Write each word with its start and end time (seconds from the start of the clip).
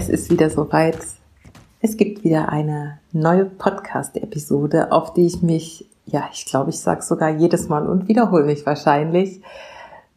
Es 0.00 0.08
ist 0.08 0.30
wieder 0.30 0.48
soweit. 0.48 0.96
Es 1.82 1.98
gibt 1.98 2.24
wieder 2.24 2.48
eine 2.48 3.00
neue 3.12 3.44
Podcast-Episode, 3.44 4.92
auf 4.92 5.12
die 5.12 5.26
ich 5.26 5.42
mich, 5.42 5.90
ja, 6.06 6.26
ich 6.32 6.46
glaube, 6.46 6.70
ich 6.70 6.80
sage 6.80 7.02
sogar 7.02 7.28
jedes 7.28 7.68
Mal 7.68 7.86
und 7.86 8.08
wiederhole 8.08 8.44
mich 8.44 8.64
wahrscheinlich, 8.64 9.42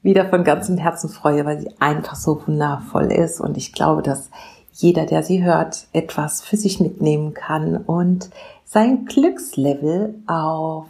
wieder 0.01 0.29
von 0.29 0.45
ganzem 0.45 0.77
Herzen 0.77 1.09
freue, 1.09 1.43
weil 1.43 1.59
sie 1.59 1.69
einfach 1.81 2.15
so 2.15 2.41
wundervoll 2.47 3.11
ist. 3.11 3.41
Und 3.41 3.57
ich 3.57 3.73
glaube, 3.73 4.03
dass 4.03 4.29
jeder, 4.71 5.05
der 5.05 5.21
sie 5.21 5.43
hört, 5.43 5.87
etwas 5.91 6.41
für 6.41 6.55
sich 6.55 6.79
mitnehmen 6.79 7.33
kann 7.33 7.75
und 7.75 8.29
sein 8.63 9.03
Glückslevel 9.03 10.15
auf 10.27 10.87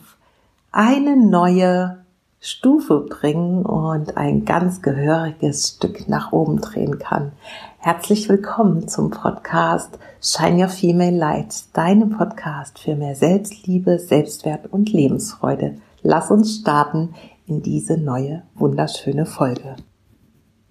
eine 0.72 1.18
neue 1.18 2.03
Stufe 2.46 3.00
bringen 3.00 3.66
und 3.66 4.18
ein 4.18 4.44
ganz 4.44 4.82
gehöriges 4.82 5.70
Stück 5.70 6.10
nach 6.10 6.34
oben 6.34 6.60
drehen 6.60 7.00
kann. 7.00 7.32
Herzlich 7.78 8.28
willkommen 8.28 8.90
zum 8.90 9.12
Podcast 9.12 9.98
Shine 10.20 10.64
Your 10.64 10.68
Female 10.68 11.16
Light, 11.16 11.64
deinem 11.72 12.10
Podcast 12.10 12.80
für 12.80 12.98
mehr 12.98 13.16
Selbstliebe, 13.16 13.98
Selbstwert 13.98 14.74
und 14.74 14.92
Lebensfreude. 14.92 15.78
Lass 16.02 16.32
uns 16.32 16.58
starten 16.58 17.16
in 17.48 17.62
diese 17.62 17.98
neue, 17.98 18.44
wunderschöne 18.56 19.26
Folge. 19.26 19.78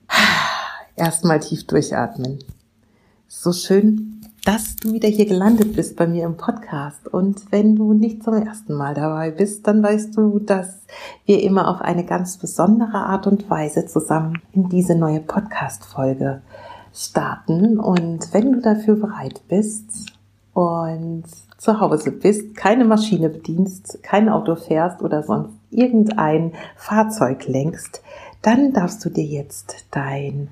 Erstmal 0.97 1.41
tief 1.41 1.67
durchatmen. 1.67 2.41
So 3.29 3.51
schön 3.55 4.12
dass 4.45 4.75
du 4.75 4.93
wieder 4.93 5.09
hier 5.09 5.27
gelandet 5.27 5.77
bist 5.77 5.97
bei 5.97 6.07
mir 6.07 6.25
im 6.25 6.37
Podcast. 6.37 7.07
Und 7.07 7.53
wenn 7.53 7.77
du 7.77 7.93
nicht 7.93 8.25
zum 8.25 8.35
ersten 8.35 8.75
Mal 8.75 8.95
dabei 8.95 9.31
bist, 9.31 9.67
dann 9.67 9.83
weißt 9.83 10.17
du, 10.17 10.41
dass 10.41 10.85
wir 11.27 11.43
immer 11.43 11.69
auf 11.69 11.81
eine 11.81 12.05
ganz 12.05 12.39
besondere 12.39 12.95
Art 12.95 13.29
und 13.29 13.49
Weise 13.49 13.87
zusammen 13.87 14.43
in 14.53 14.69
diese 14.69 14.97
neue 14.97 15.21
Podcast-Folge 15.21 16.43
starten. 16.93 17.79
Und 17.79 18.35
wenn 18.35 18.53
du 18.53 18.61
dafür 18.61 18.97
bereit 18.97 19.43
bist 19.47 20.13
und 20.55 21.25
zu 21.57 21.79
Hause 21.79 22.11
bist, 22.11 22.57
keine 22.57 22.85
Maschine 22.85 23.29
bedienst, 23.29 24.03
kein 24.03 24.29
Auto 24.29 24.57
fährst 24.57 25.03
oder 25.03 25.23
sonst 25.23 25.55
irgendein 25.71 26.53
Fahrzeug 26.77 27.47
lenkst, 27.47 28.03
dann 28.43 28.73
darfst 28.73 29.05
du 29.05 29.09
dir 29.09 29.25
jetzt 29.25 29.87
dein 29.93 30.49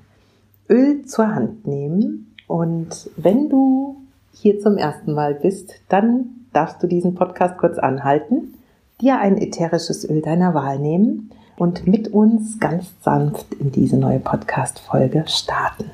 Öl 0.69 1.05
zur 1.05 1.35
Hand 1.35 1.67
nehmen 1.67 2.30
und 2.51 3.09
wenn 3.15 3.47
du 3.47 3.95
hier 4.33 4.59
zum 4.59 4.77
ersten 4.77 5.13
Mal 5.13 5.35
bist, 5.35 5.73
dann 5.87 6.47
darfst 6.51 6.83
du 6.83 6.87
diesen 6.87 7.15
Podcast 7.15 7.57
kurz 7.57 7.77
anhalten, 7.77 8.55
dir 8.99 9.19
ein 9.19 9.37
ätherisches 9.37 10.03
Öl 10.09 10.21
deiner 10.21 10.53
Wahl 10.53 10.77
nehmen 10.77 11.31
und 11.55 11.87
mit 11.87 12.09
uns 12.09 12.59
ganz 12.59 12.91
sanft 13.03 13.53
in 13.53 13.71
diese 13.71 13.95
neue 13.95 14.19
Podcast-Folge 14.19 15.23
starten. 15.27 15.91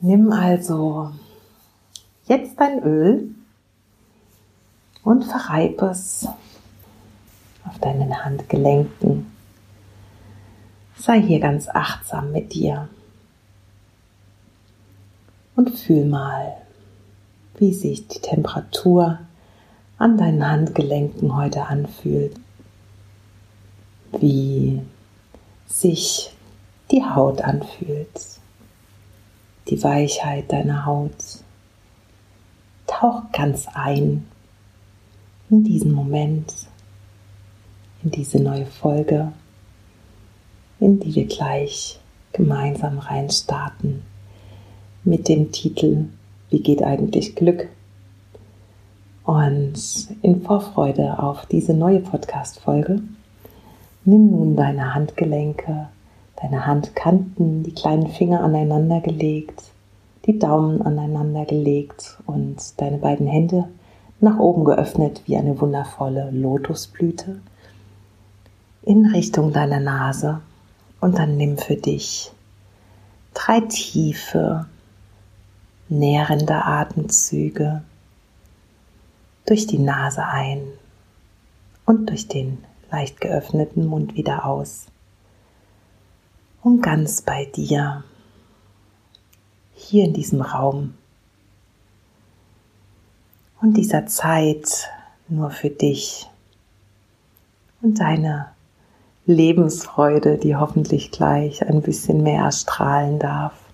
Nimm 0.00 0.30
also 0.30 1.10
jetzt 2.26 2.60
dein 2.60 2.78
Öl 2.84 3.34
und 5.02 5.24
verreib 5.24 5.82
es 5.82 6.28
auf 7.66 7.76
deinen 7.80 8.24
Handgelenken. 8.24 9.32
Sei 10.96 11.20
hier 11.20 11.40
ganz 11.40 11.68
achtsam 11.68 12.30
mit 12.30 12.54
dir 12.54 12.88
und 15.56 15.70
fühl 15.70 16.04
mal, 16.04 16.56
wie 17.58 17.72
sich 17.72 18.06
die 18.06 18.20
Temperatur 18.20 19.18
an 19.98 20.18
deinen 20.18 20.46
Handgelenken 20.46 21.34
heute 21.34 21.64
anfühlt, 21.64 22.38
wie 24.20 24.82
sich 25.66 26.30
die 26.90 27.02
Haut 27.02 27.40
anfühlt, 27.40 28.20
die 29.68 29.82
Weichheit 29.82 30.52
deiner 30.52 30.84
Haut. 30.84 31.40
Tauch 32.86 33.22
ganz 33.32 33.66
ein 33.74 34.28
in 35.50 35.64
diesen 35.64 35.92
Moment, 35.92 36.52
in 38.02 38.10
diese 38.10 38.40
neue 38.40 38.66
Folge, 38.66 39.32
in 40.78 41.00
die 41.00 41.14
wir 41.14 41.26
gleich 41.26 41.98
gemeinsam 42.32 42.98
reinstarten 42.98 44.02
mit 45.06 45.28
dem 45.28 45.52
Titel 45.52 46.06
Wie 46.50 46.60
geht 46.60 46.82
eigentlich 46.82 47.36
Glück? 47.36 47.68
Und 49.24 49.74
in 50.22 50.42
Vorfreude 50.42 51.20
auf 51.20 51.46
diese 51.46 51.74
neue 51.74 52.00
Podcast-Folge, 52.00 53.00
nimm 54.04 54.30
nun 54.32 54.56
deine 54.56 54.94
Handgelenke, 54.94 55.88
deine 56.42 56.66
Handkanten, 56.66 57.62
die 57.62 57.72
kleinen 57.72 58.08
Finger 58.08 58.42
aneinander 58.42 59.00
gelegt, 59.00 59.62
die 60.26 60.40
Daumen 60.40 60.82
aneinander 60.82 61.44
gelegt 61.44 62.18
und 62.26 62.56
deine 62.80 62.98
beiden 62.98 63.28
Hände 63.28 63.68
nach 64.20 64.40
oben 64.40 64.64
geöffnet 64.64 65.22
wie 65.26 65.36
eine 65.36 65.60
wundervolle 65.60 66.30
Lotusblüte 66.32 67.40
in 68.82 69.06
Richtung 69.06 69.52
deiner 69.52 69.80
Nase 69.80 70.40
und 71.00 71.16
dann 71.16 71.36
nimm 71.36 71.58
für 71.58 71.76
dich 71.76 72.32
drei 73.34 73.60
tiefe 73.60 74.66
nährende 75.88 76.64
Atemzüge 76.64 77.82
durch 79.46 79.66
die 79.66 79.78
Nase 79.78 80.24
ein 80.24 80.66
und 81.84 82.10
durch 82.10 82.28
den 82.28 82.64
leicht 82.90 83.20
geöffneten 83.20 83.86
Mund 83.86 84.16
wieder 84.16 84.44
aus. 84.44 84.86
Und 86.62 86.82
ganz 86.82 87.22
bei 87.22 87.44
dir, 87.44 88.02
hier 89.74 90.04
in 90.04 90.14
diesem 90.14 90.40
Raum 90.40 90.94
und 93.60 93.76
dieser 93.76 94.06
Zeit 94.06 94.88
nur 95.28 95.50
für 95.50 95.70
dich 95.70 96.28
und 97.82 98.00
deine 98.00 98.50
Lebensfreude, 99.26 100.38
die 100.38 100.56
hoffentlich 100.56 101.10
gleich 101.10 101.66
ein 101.66 101.82
bisschen 101.82 102.22
mehr 102.22 102.44
erstrahlen 102.44 103.18
darf. 103.18 103.65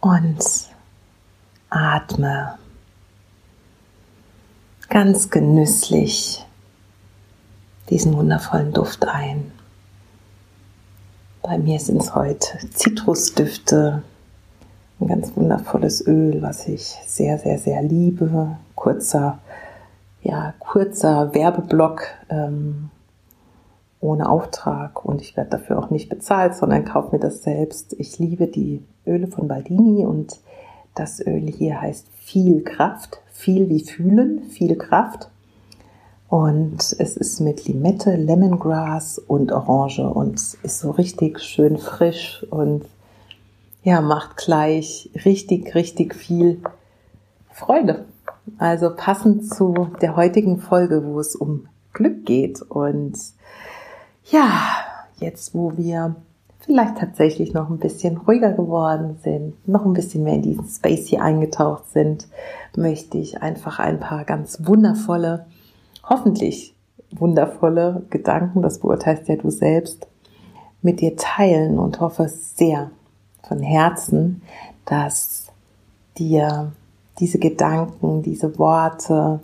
Und 0.00 0.38
atme 1.70 2.58
ganz 4.88 5.30
genüsslich 5.30 6.44
diesen 7.90 8.16
wundervollen 8.16 8.72
Duft 8.72 9.06
ein. 9.06 9.52
Bei 11.42 11.58
mir 11.58 11.78
sind 11.80 12.02
es 12.02 12.14
heute 12.14 12.58
Zitrusdüfte, 12.70 14.02
ein 15.00 15.06
ganz 15.06 15.36
wundervolles 15.36 16.06
Öl, 16.06 16.42
was 16.42 16.66
ich 16.68 16.82
sehr, 17.06 17.38
sehr, 17.38 17.58
sehr 17.58 17.82
liebe. 17.82 18.56
Kurzer, 18.74 19.38
ja, 20.22 20.54
kurzer 20.58 21.34
Werbeblock 21.34 22.02
ähm, 22.28 22.90
ohne 24.00 24.28
Auftrag 24.28 25.04
und 25.04 25.20
ich 25.20 25.36
werde 25.36 25.50
dafür 25.50 25.78
auch 25.78 25.90
nicht 25.90 26.08
bezahlt, 26.08 26.54
sondern 26.54 26.84
kaufe 26.84 27.16
mir 27.16 27.20
das 27.20 27.42
selbst. 27.42 27.94
Ich 27.98 28.18
liebe 28.18 28.46
die 28.46 28.84
Öle 29.08 29.26
von 29.26 29.48
Baldini 29.48 30.04
und 30.04 30.38
das 30.94 31.24
Öl 31.24 31.46
hier 31.46 31.80
heißt 31.80 32.06
viel 32.20 32.62
Kraft, 32.62 33.20
viel 33.32 33.68
wie 33.68 33.80
fühlen, 33.80 34.42
viel 34.44 34.76
Kraft. 34.76 35.30
Und 36.28 36.94
es 36.98 37.16
ist 37.16 37.40
mit 37.40 37.66
Limette, 37.66 38.14
Lemongrass 38.16 39.18
und 39.18 39.50
Orange 39.50 40.00
und 40.00 40.34
ist 40.62 40.80
so 40.80 40.90
richtig 40.90 41.40
schön 41.40 41.78
frisch 41.78 42.44
und 42.50 42.84
ja, 43.82 44.02
macht 44.02 44.36
gleich 44.36 45.08
richtig, 45.24 45.74
richtig 45.74 46.14
viel 46.14 46.60
Freude. 47.50 48.04
Also 48.58 48.94
passend 48.94 49.48
zu 49.48 49.88
der 50.02 50.16
heutigen 50.16 50.58
Folge, 50.58 51.04
wo 51.04 51.18
es 51.20 51.34
um 51.34 51.66
Glück 51.92 52.26
geht 52.26 52.60
und 52.62 53.16
ja, 54.30 54.60
jetzt 55.18 55.54
wo 55.54 55.76
wir 55.76 56.16
vielleicht 56.68 56.98
tatsächlich 56.98 57.54
noch 57.54 57.70
ein 57.70 57.78
bisschen 57.78 58.18
ruhiger 58.18 58.52
geworden 58.52 59.16
sind, 59.22 59.66
noch 59.66 59.86
ein 59.86 59.94
bisschen 59.94 60.22
mehr 60.22 60.34
in 60.34 60.42
diesen 60.42 60.68
Space 60.68 61.06
hier 61.06 61.22
eingetaucht 61.22 61.90
sind, 61.90 62.28
möchte 62.76 63.16
ich 63.16 63.40
einfach 63.40 63.78
ein 63.78 63.98
paar 63.98 64.24
ganz 64.24 64.58
wundervolle, 64.66 65.46
hoffentlich 66.04 66.74
wundervolle 67.10 68.02
Gedanken, 68.10 68.60
das 68.60 68.80
beurteilst 68.80 69.28
ja 69.28 69.36
du 69.36 69.48
selbst, 69.48 70.08
mit 70.82 71.00
dir 71.00 71.16
teilen 71.16 71.78
und 71.78 72.00
hoffe 72.00 72.28
sehr 72.28 72.90
von 73.42 73.62
Herzen, 73.62 74.42
dass 74.84 75.46
dir 76.18 76.72
diese 77.18 77.38
Gedanken, 77.38 78.20
diese 78.20 78.58
Worte, 78.58 79.40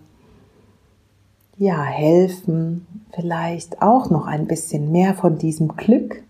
ja, 1.57 1.83
helfen, 1.85 2.87
vielleicht 3.15 3.81
auch 3.81 4.11
noch 4.11 4.27
ein 4.27 4.47
bisschen 4.47 4.93
mehr 4.93 5.15
von 5.15 5.39
diesem 5.39 5.69
Glück 5.69 6.23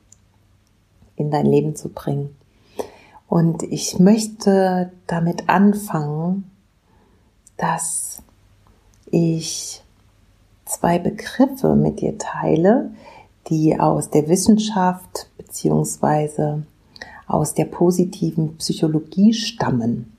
in 1.16 1.30
dein 1.30 1.46
Leben 1.46 1.76
zu 1.76 1.88
bringen. 1.88 2.36
Und 3.28 3.62
ich 3.62 3.98
möchte 3.98 4.92
damit 5.06 5.48
anfangen, 5.48 6.50
dass 7.56 8.22
ich 9.10 9.82
zwei 10.64 10.98
Begriffe 10.98 11.74
mit 11.74 12.00
dir 12.00 12.18
teile, 12.18 12.90
die 13.48 13.78
aus 13.78 14.10
der 14.10 14.28
Wissenschaft 14.28 15.30
beziehungsweise 15.36 16.64
aus 17.26 17.54
der 17.54 17.66
positiven 17.66 18.56
Psychologie 18.58 19.32
stammen 19.32 20.12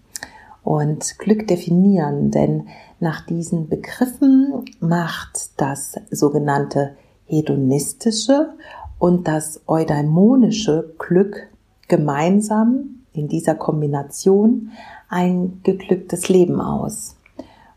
und 0.63 1.19
Glück 1.19 1.47
definieren, 1.47 2.31
denn 2.31 2.67
nach 2.99 3.25
diesen 3.25 3.69
Begriffen 3.69 4.65
macht 4.79 5.51
das 5.57 5.95
sogenannte 6.09 6.95
hedonistische 7.25 8.53
und 8.99 9.27
das 9.27 9.61
eudaimonische 9.67 10.93
Glück 10.97 11.47
gemeinsam 11.87 13.01
in 13.13 13.27
dieser 13.27 13.55
Kombination 13.55 14.71
ein 15.09 15.59
geglücktes 15.63 16.29
Leben 16.29 16.59
aus. 16.59 17.15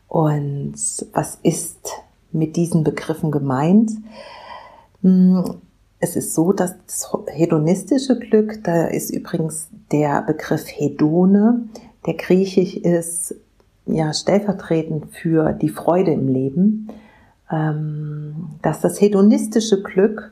Und 0.09 0.75
was 1.13 1.39
ist 1.43 1.91
mit 2.33 2.57
diesen 2.57 2.85
Begriffen 2.85 3.31
gemeint? 3.31 3.93
Hm, 5.03 5.45
es 6.01 6.17
ist 6.17 6.35
so, 6.35 6.53
dass 6.53 6.75
das 6.87 7.11
hedonistische 7.27 8.19
Glück, 8.19 8.63
da 8.65 8.87
ist 8.87 9.11
übrigens 9.11 9.69
der 9.91 10.23
Begriff 10.23 10.67
Hedone, 10.67 11.69
der 12.07 12.15
griechisch 12.15 12.77
ist, 12.77 13.35
ja, 13.87 14.13
stellvertretend 14.13 15.07
für 15.11 15.53
die 15.53 15.71
Freude 15.71 16.13
im 16.13 16.29
Leben, 16.29 16.89
ähm, 17.51 18.51
dass 18.63 18.81
das 18.81 19.01
hedonistische 19.01 19.83
Glück 19.83 20.31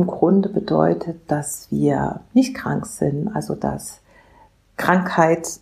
im 0.00 0.06
Grunde 0.06 0.48
bedeutet, 0.48 1.20
dass 1.28 1.70
wir 1.70 2.20
nicht 2.32 2.54
krank 2.54 2.86
sind, 2.86 3.28
also 3.34 3.54
dass 3.54 4.00
Krankheit 4.76 5.60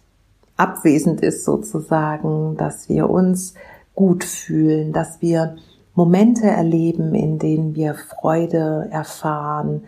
abwesend 0.56 1.20
ist 1.22 1.44
sozusagen, 1.44 2.56
dass 2.56 2.88
wir 2.88 3.10
uns 3.10 3.54
gut 3.96 4.22
fühlen, 4.22 4.92
dass 4.92 5.20
wir 5.20 5.56
Momente 5.94 6.46
erleben, 6.46 7.14
in 7.14 7.40
denen 7.40 7.74
wir 7.74 7.94
Freude 7.94 8.88
erfahren, 8.92 9.84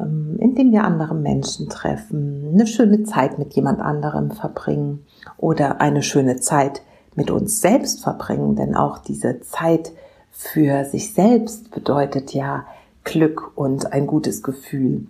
ähm, 0.00 0.38
in 0.38 0.54
denen 0.54 0.72
wir 0.72 0.84
andere 0.84 1.14
Menschen 1.14 1.68
treffen, 1.68 2.52
eine 2.54 2.66
schöne 2.66 3.02
Zeit 3.02 3.38
mit 3.38 3.52
jemand 3.52 3.80
anderem 3.80 4.30
verbringen 4.30 5.04
oder 5.36 5.82
eine 5.82 6.02
schöne 6.02 6.36
Zeit 6.36 6.80
mit 7.14 7.30
uns 7.30 7.60
selbst 7.60 8.02
verbringen, 8.02 8.56
denn 8.56 8.74
auch 8.74 8.98
diese 8.98 9.40
Zeit 9.40 9.92
für 10.30 10.86
sich 10.86 11.12
selbst 11.12 11.70
bedeutet 11.70 12.32
ja 12.32 12.64
Glück 13.04 13.52
und 13.56 13.92
ein 13.92 14.06
gutes 14.06 14.42
Gefühl. 14.42 15.06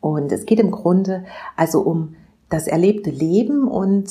Und 0.00 0.30
es 0.32 0.46
geht 0.46 0.60
im 0.60 0.70
Grunde 0.70 1.24
also 1.56 1.80
um 1.80 2.14
das 2.48 2.66
erlebte 2.66 3.10
Leben 3.10 3.66
und 3.66 4.10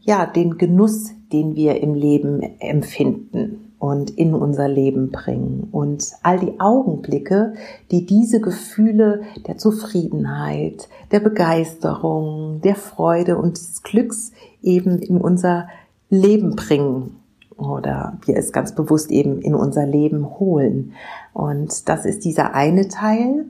ja, 0.00 0.26
den 0.26 0.58
Genuss, 0.58 1.12
den 1.32 1.54
wir 1.54 1.80
im 1.80 1.94
Leben 1.94 2.42
empfinden 2.60 3.72
und 3.78 4.10
in 4.10 4.34
unser 4.34 4.68
Leben 4.68 5.10
bringen 5.10 5.68
und 5.72 6.12
all 6.22 6.38
die 6.38 6.60
Augenblicke, 6.60 7.54
die 7.90 8.06
diese 8.06 8.40
Gefühle 8.40 9.22
der 9.46 9.58
Zufriedenheit, 9.58 10.88
der 11.10 11.20
Begeisterung, 11.20 12.60
der 12.62 12.76
Freude 12.76 13.38
und 13.38 13.58
des 13.58 13.82
Glücks 13.82 14.32
eben 14.62 14.98
in 14.98 15.20
unser 15.20 15.68
Leben 16.10 16.54
bringen 16.54 17.21
oder 17.56 18.18
wir 18.24 18.36
es 18.36 18.52
ganz 18.52 18.74
bewusst 18.74 19.10
eben 19.10 19.40
in 19.40 19.54
unser 19.54 19.86
Leben 19.86 20.38
holen. 20.38 20.94
Und 21.32 21.88
das 21.88 22.04
ist 22.04 22.24
dieser 22.24 22.54
eine 22.54 22.88
Teil 22.88 23.46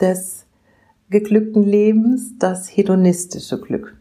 des 0.00 0.46
geglückten 1.10 1.62
Lebens, 1.62 2.38
das 2.38 2.68
hedonistische 2.68 3.60
Glück. 3.60 3.96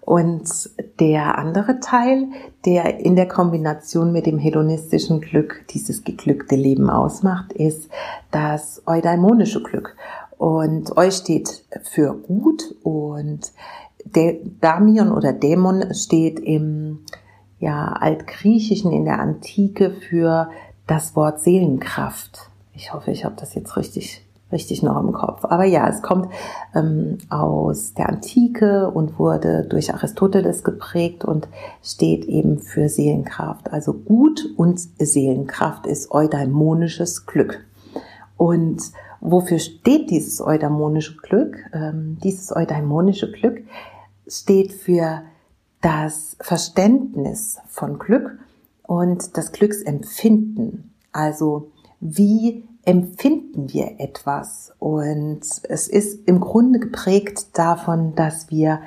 Und 0.00 0.70
der 1.00 1.36
andere 1.36 1.80
Teil, 1.80 2.28
der 2.64 3.00
in 3.00 3.16
der 3.16 3.26
Kombination 3.26 4.12
mit 4.12 4.26
dem 4.26 4.38
hedonistischen 4.38 5.20
Glück 5.20 5.64
dieses 5.70 6.04
geglückte 6.04 6.54
Leben 6.54 6.90
ausmacht, 6.90 7.52
ist 7.52 7.88
das 8.30 8.82
eudaimonische 8.86 9.62
Glück. 9.64 9.96
Und 10.38 10.96
Eu 10.96 11.10
steht 11.10 11.64
für 11.82 12.14
gut 12.14 12.76
und 12.84 13.52
der 14.04 14.36
Damion 14.60 15.10
oder 15.10 15.32
Dämon 15.32 15.92
steht 15.92 16.38
im 16.38 17.00
ja, 17.58 17.92
Altgriechischen 17.92 18.92
in 18.92 19.04
der 19.04 19.20
Antike 19.20 19.90
für 19.90 20.50
das 20.86 21.16
Wort 21.16 21.40
Seelenkraft. 21.40 22.50
Ich 22.74 22.92
hoffe, 22.92 23.10
ich 23.10 23.24
habe 23.24 23.36
das 23.38 23.54
jetzt 23.54 23.76
richtig 23.76 24.26
richtig 24.52 24.82
noch 24.82 25.00
im 25.02 25.12
Kopf. 25.12 25.44
Aber 25.44 25.64
ja, 25.64 25.88
es 25.88 26.02
kommt 26.02 26.32
ähm, 26.74 27.18
aus 27.28 27.94
der 27.94 28.08
Antike 28.08 28.90
und 28.90 29.18
wurde 29.18 29.66
durch 29.68 29.92
Aristoteles 29.92 30.62
geprägt 30.62 31.24
und 31.24 31.48
steht 31.82 32.24
eben 32.26 32.58
für 32.58 32.88
Seelenkraft. 32.88 33.72
Also 33.72 33.92
Gut 33.92 34.46
und 34.56 34.80
Seelenkraft 34.98 35.86
ist 35.86 36.10
eudaimonisches 36.12 37.26
Glück. 37.26 37.64
Und 38.36 38.82
wofür 39.20 39.58
steht 39.58 40.10
dieses 40.10 40.40
eudaimonische 40.40 41.16
Glück? 41.16 41.58
Ähm, 41.72 42.18
dieses 42.22 42.54
eudaimonische 42.54 43.32
Glück 43.32 43.62
steht 44.28 44.72
für 44.72 45.22
das 45.86 46.36
Verständnis 46.40 47.58
von 47.68 48.00
Glück 48.00 48.40
und 48.82 49.36
das 49.36 49.52
Glücksempfinden. 49.52 50.92
Also 51.12 51.70
wie 52.00 52.64
empfinden 52.84 53.72
wir 53.72 54.00
etwas. 54.00 54.72
Und 54.80 55.42
es 55.62 55.86
ist 55.86 56.26
im 56.26 56.40
Grunde 56.40 56.80
geprägt 56.80 57.50
davon, 57.52 58.16
dass 58.16 58.50
wir 58.50 58.80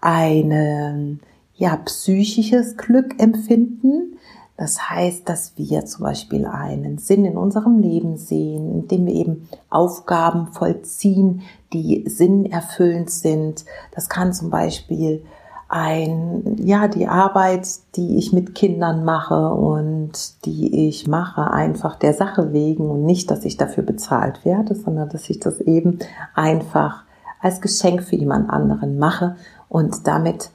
ein 0.00 1.20
ja, 1.56 1.76
psychisches 1.76 2.78
Glück 2.78 3.20
empfinden. 3.20 4.16
Das 4.56 4.88
heißt, 4.88 5.28
dass 5.28 5.58
wir 5.58 5.84
zum 5.84 6.04
Beispiel 6.04 6.46
einen 6.46 6.96
Sinn 6.96 7.26
in 7.26 7.36
unserem 7.36 7.80
Leben 7.80 8.16
sehen, 8.16 8.72
indem 8.72 9.04
wir 9.04 9.14
eben 9.14 9.48
Aufgaben 9.68 10.54
vollziehen, 10.54 11.42
die 11.74 12.04
sinnerfüllend 12.08 13.10
sind. 13.10 13.66
Das 13.94 14.08
kann 14.08 14.32
zum 14.32 14.48
Beispiel 14.48 15.22
ein, 15.68 16.56
ja, 16.58 16.86
die 16.86 17.08
Arbeit, 17.08 17.66
die 17.96 18.18
ich 18.18 18.32
mit 18.32 18.54
Kindern 18.54 19.04
mache 19.04 19.50
und 19.52 20.44
die 20.44 20.88
ich 20.88 21.08
mache, 21.08 21.50
einfach 21.50 21.96
der 21.96 22.14
Sache 22.14 22.52
wegen 22.52 22.88
und 22.88 23.04
nicht, 23.04 23.30
dass 23.30 23.44
ich 23.44 23.56
dafür 23.56 23.82
bezahlt 23.82 24.44
werde, 24.44 24.74
sondern 24.74 25.08
dass 25.08 25.28
ich 25.28 25.40
das 25.40 25.60
eben 25.60 25.98
einfach 26.34 27.04
als 27.40 27.60
Geschenk 27.60 28.02
für 28.02 28.16
jemand 28.16 28.48
anderen 28.48 28.98
mache 28.98 29.36
und 29.68 30.06
damit 30.06 30.50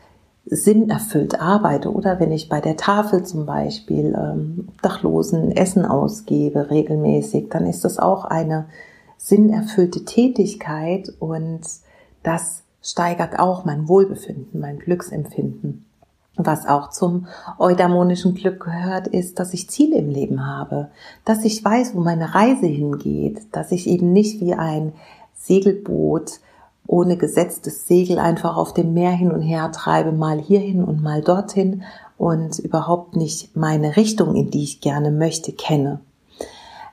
sinnerfüllt 0.45 1.39
arbeite. 1.39 1.91
Oder 1.91 2.19
wenn 2.19 2.31
ich 2.31 2.49
bei 2.49 2.61
der 2.61 2.77
Tafel 2.77 3.23
zum 3.23 3.45
Beispiel 3.45 4.15
ähm, 4.17 4.69
Dachlosen 4.81 5.51
Essen 5.51 5.85
ausgebe 5.85 6.69
regelmäßig, 6.69 7.49
dann 7.49 7.65
ist 7.65 7.83
das 7.83 7.99
auch 7.99 8.25
eine 8.25 8.65
sinnerfüllte 9.17 10.03
Tätigkeit 10.03 11.13
und 11.19 11.61
das 12.23 12.63
steigert 12.81 13.39
auch 13.39 13.65
mein 13.65 13.87
Wohlbefinden, 13.87 14.59
mein 14.59 14.79
Glücksempfinden. 14.79 15.85
Was 16.35 16.65
auch 16.65 16.89
zum 16.89 17.27
eudaimonischen 17.59 18.35
Glück 18.35 18.63
gehört, 18.63 19.07
ist, 19.07 19.37
dass 19.39 19.53
ich 19.53 19.69
Ziele 19.69 19.97
im 19.97 20.09
Leben 20.09 20.47
habe, 20.47 20.89
dass 21.25 21.43
ich 21.43 21.63
weiß, 21.63 21.93
wo 21.93 21.99
meine 21.99 22.33
Reise 22.33 22.67
hingeht, 22.67 23.41
dass 23.51 23.71
ich 23.71 23.87
eben 23.87 24.13
nicht 24.13 24.39
wie 24.39 24.53
ein 24.53 24.93
Segelboot 25.35 26.39
ohne 26.87 27.17
gesetztes 27.17 27.87
Segel 27.87 28.17
einfach 28.17 28.57
auf 28.57 28.73
dem 28.73 28.93
Meer 28.93 29.11
hin 29.11 29.31
und 29.31 29.41
her 29.41 29.71
treibe, 29.71 30.11
mal 30.11 30.39
hierhin 30.39 30.83
und 30.83 31.03
mal 31.03 31.21
dorthin 31.21 31.83
und 32.17 32.59
überhaupt 32.59 33.15
nicht 33.15 33.55
meine 33.55 33.95
Richtung, 33.95 34.35
in 34.35 34.51
die 34.51 34.63
ich 34.63 34.81
gerne 34.81 35.11
möchte, 35.11 35.51
kenne. 35.51 35.99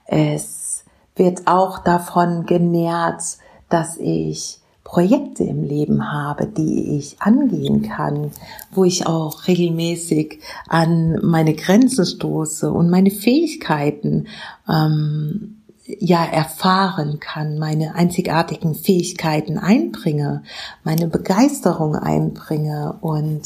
Es 0.07 0.85
wird 1.17 1.47
auch 1.47 1.79
davon 1.79 2.47
genährt, 2.47 3.23
dass 3.69 3.97
ich 3.99 4.61
Projekte 4.89 5.45
im 5.45 5.65
Leben 5.65 6.11
habe, 6.11 6.47
die 6.47 6.97
ich 6.97 7.21
angehen 7.21 7.83
kann, 7.83 8.31
wo 8.71 8.85
ich 8.85 9.07
auch 9.07 9.47
regelmäßig 9.47 10.41
an 10.67 11.19
meine 11.23 11.53
Grenzen 11.53 12.07
stoße 12.07 12.73
und 12.73 12.89
meine 12.89 13.11
Fähigkeiten 13.11 14.29
ähm, 14.67 15.59
ja 15.85 16.25
erfahren 16.25 17.21
kann, 17.21 17.59
meine 17.59 17.97
einzigartigen 17.97 18.75
Fähigkeiten 18.75 19.59
einbringe, 19.59 20.43
meine 20.85 21.07
Begeisterung 21.07 21.95
einbringe 21.95 22.97
und 23.03 23.43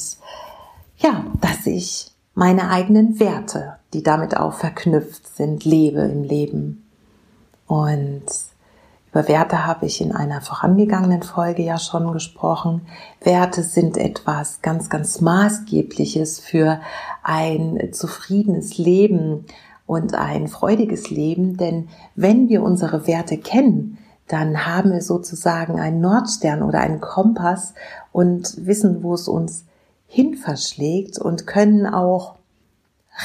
ja, 0.98 1.24
dass 1.40 1.66
ich 1.66 2.12
meine 2.34 2.70
eigenen 2.70 3.18
Werte, 3.18 3.78
die 3.94 4.04
damit 4.04 4.36
auch 4.36 4.52
verknüpft 4.52 5.26
sind, 5.36 5.64
lebe 5.64 6.02
im 6.02 6.22
Leben. 6.22 6.86
Und 7.66 8.26
über 9.12 9.28
Werte 9.28 9.66
habe 9.66 9.84
ich 9.84 10.00
in 10.00 10.10
einer 10.12 10.40
vorangegangenen 10.40 11.22
Folge 11.22 11.62
ja 11.62 11.78
schon 11.78 12.12
gesprochen. 12.14 12.86
Werte 13.20 13.62
sind 13.62 13.98
etwas 13.98 14.62
ganz, 14.62 14.88
ganz 14.88 15.20
Maßgebliches 15.20 16.40
für 16.40 16.80
ein 17.22 17.90
zufriedenes 17.92 18.78
Leben 18.78 19.44
und 19.86 20.14
ein 20.14 20.48
freudiges 20.48 21.10
Leben, 21.10 21.58
denn 21.58 21.88
wenn 22.14 22.48
wir 22.48 22.62
unsere 22.62 23.06
Werte 23.06 23.36
kennen, 23.36 23.98
dann 24.28 24.64
haben 24.64 24.92
wir 24.92 25.02
sozusagen 25.02 25.78
einen 25.78 26.00
Nordstern 26.00 26.62
oder 26.62 26.80
einen 26.80 27.02
Kompass 27.02 27.74
und 28.12 28.66
wissen, 28.66 29.02
wo 29.02 29.12
es 29.12 29.28
uns 29.28 29.66
hin 30.06 30.36
verschlägt 30.36 31.18
und 31.18 31.46
können 31.46 31.84
auch 31.84 32.36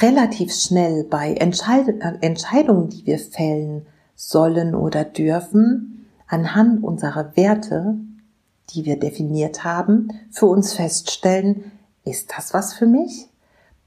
relativ 0.01 0.53
schnell 0.53 1.05
bei 1.05 1.33
Entscheidungen, 1.33 2.89
die 2.89 3.05
wir 3.05 3.19
fällen, 3.19 3.85
sollen 4.17 4.75
oder 4.75 5.05
dürfen 5.05 6.07
anhand 6.27 6.83
unserer 6.83 7.37
Werte, 7.37 7.95
die 8.71 8.83
wir 8.83 8.99
definiert 8.99 9.63
haben, 9.63 10.09
für 10.29 10.47
uns 10.47 10.73
feststellen, 10.73 11.71
ist 12.03 12.33
das 12.35 12.53
was 12.53 12.73
für 12.73 12.87
mich? 12.87 13.29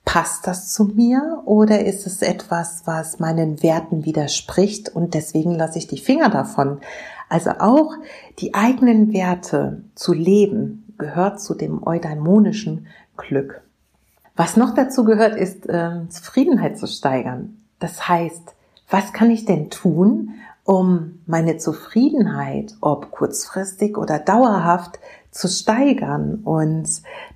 Passt 0.06 0.46
das 0.46 0.72
zu 0.72 0.84
mir 0.84 1.42
oder 1.44 1.84
ist 1.84 2.06
es 2.06 2.22
etwas, 2.22 2.82
was 2.86 3.18
meinen 3.18 3.62
Werten 3.62 4.06
widerspricht 4.06 4.88
und 4.88 5.12
deswegen 5.14 5.54
lasse 5.56 5.78
ich 5.78 5.88
die 5.88 5.98
Finger 5.98 6.30
davon? 6.30 6.80
Also 7.28 7.50
auch 7.58 7.92
die 8.38 8.54
eigenen 8.54 9.12
Werte 9.12 9.82
zu 9.94 10.14
leben 10.14 10.94
gehört 10.96 11.40
zu 11.40 11.54
dem 11.54 11.86
eudaimonischen 11.86 12.86
Glück. 13.16 13.62
Was 14.36 14.56
noch 14.56 14.74
dazu 14.74 15.04
gehört, 15.04 15.36
ist 15.36 15.68
äh, 15.68 16.08
Zufriedenheit 16.08 16.78
zu 16.78 16.86
steigern. 16.86 17.58
Das 17.78 18.08
heißt, 18.08 18.54
was 18.90 19.12
kann 19.12 19.30
ich 19.30 19.44
denn 19.44 19.70
tun, 19.70 20.34
um 20.64 21.20
meine 21.26 21.56
Zufriedenheit, 21.56 22.74
ob 22.80 23.10
kurzfristig 23.10 23.96
oder 23.96 24.18
dauerhaft, 24.18 24.98
zu 25.30 25.48
steigern? 25.48 26.40
Und 26.44 26.88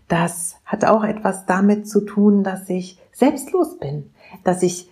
das 0.09 0.57
hat 0.65 0.85
auch 0.85 1.05
etwas 1.05 1.47
damit 1.47 1.89
zu 1.89 2.01
tun, 2.03 2.45
dass 2.45 2.69
ich 2.69 2.99
selbstlos 3.13 3.79
bin, 3.79 4.11
dass 4.43 4.63
ich 4.63 4.91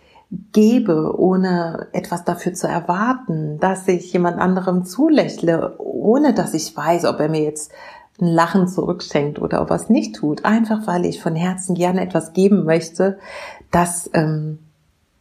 gebe, 0.52 1.18
ohne 1.18 1.88
etwas 1.92 2.24
dafür 2.24 2.54
zu 2.54 2.66
erwarten, 2.66 3.58
dass 3.60 3.86
ich 3.86 4.12
jemand 4.12 4.38
anderem 4.38 4.84
zulächle, 4.84 5.76
ohne 5.78 6.32
dass 6.32 6.54
ich 6.54 6.74
weiß, 6.74 7.04
ob 7.04 7.20
er 7.20 7.28
mir 7.28 7.42
jetzt 7.42 7.70
ein 8.20 8.28
Lachen 8.28 8.66
zurückschenkt 8.66 9.40
oder 9.40 9.60
ob 9.60 9.70
er 9.70 9.76
es 9.76 9.90
nicht 9.90 10.16
tut, 10.16 10.44
einfach 10.44 10.86
weil 10.86 11.04
ich 11.04 11.20
von 11.20 11.36
Herzen 11.36 11.74
gerne 11.74 12.00
etwas 12.00 12.32
geben 12.32 12.64
möchte, 12.64 13.18
das 13.70 14.08
ähm, 14.14 14.58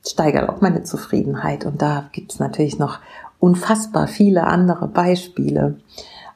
steigert 0.05 0.49
auch 0.49 0.61
meine 0.61 0.83
Zufriedenheit. 0.83 1.65
Und 1.65 1.81
da 1.81 2.09
gibt 2.11 2.33
es 2.33 2.39
natürlich 2.39 2.79
noch 2.79 2.99
unfassbar 3.39 4.07
viele 4.07 4.45
andere 4.45 4.87
Beispiele. 4.87 5.79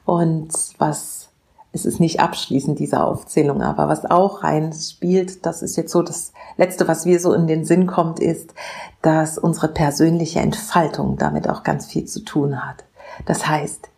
Und 0.04 0.52
was, 0.78 1.28
es 1.72 1.86
ist 1.86 2.00
nicht 2.00 2.20
abschließend, 2.20 2.78
diese 2.78 3.02
Aufzählung, 3.02 3.62
aber 3.62 3.88
was 3.88 4.04
auch 4.04 4.42
reinspielt, 4.44 5.46
das 5.46 5.62
ist 5.62 5.76
jetzt 5.76 5.92
so 5.92 6.02
das 6.02 6.32
Letzte, 6.56 6.86
was 6.88 7.06
mir 7.06 7.20
so 7.20 7.32
in 7.32 7.46
den 7.46 7.64
Sinn 7.64 7.86
kommt, 7.86 8.20
ist, 8.20 8.54
dass 9.02 9.38
unsere 9.38 9.68
persönliche 9.68 10.40
Entfaltung 10.40 11.16
damit 11.16 11.48
auch 11.48 11.62
ganz 11.62 11.86
viel 11.86 12.04
zu 12.04 12.20
tun 12.20 12.64
hat. 12.64 12.84
Das 13.24 13.48
heißt, 13.48 13.88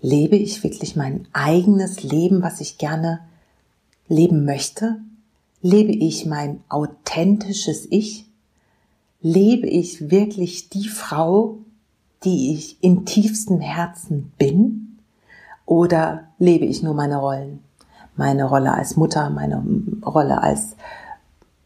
lebe 0.00 0.36
ich 0.36 0.62
wirklich 0.62 0.96
mein 0.96 1.26
eigenes 1.32 2.02
Leben, 2.02 2.42
was 2.42 2.60
ich 2.60 2.78
gerne 2.78 3.20
leben 4.08 4.44
möchte? 4.44 4.96
Lebe 5.62 5.92
ich 5.92 6.26
mein 6.26 6.62
authentisches 6.68 7.86
Ich? 7.90 8.29
Lebe 9.22 9.66
ich 9.66 10.10
wirklich 10.10 10.70
die 10.70 10.88
Frau, 10.88 11.58
die 12.24 12.54
ich 12.54 12.82
in 12.82 13.04
tiefstem 13.04 13.60
Herzen 13.60 14.32
bin? 14.38 14.98
Oder 15.66 16.24
lebe 16.38 16.64
ich 16.64 16.82
nur 16.82 16.94
meine 16.94 17.18
Rollen? 17.18 17.62
Meine 18.16 18.44
Rolle 18.44 18.72
als 18.72 18.96
Mutter, 18.96 19.30
meine 19.30 19.62
Rolle 20.04 20.42
als 20.42 20.74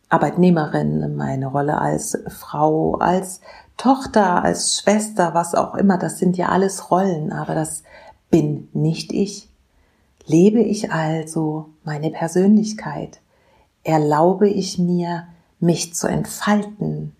Arbeitnehmerin, 0.08 1.16
meine 1.16 1.46
Rolle 1.46 1.80
als 1.80 2.18
Frau, 2.28 2.96
als 2.96 3.40
Tochter, 3.76 4.44
als 4.44 4.78
Schwester, 4.78 5.34
was 5.34 5.54
auch 5.54 5.74
immer, 5.74 5.98
das 5.98 6.18
sind 6.18 6.36
ja 6.36 6.48
alles 6.48 6.90
Rollen, 6.90 7.32
aber 7.32 7.54
das 7.54 7.82
bin 8.30 8.68
nicht 8.72 9.12
ich. 9.12 9.48
Lebe 10.26 10.60
ich 10.60 10.92
also 10.92 11.70
meine 11.84 12.10
Persönlichkeit? 12.10 13.20
Erlaube 13.82 14.48
ich 14.48 14.78
mir, 14.78 15.28
mich 15.60 15.94
zu 15.94 16.06
entfalten? 16.06 17.14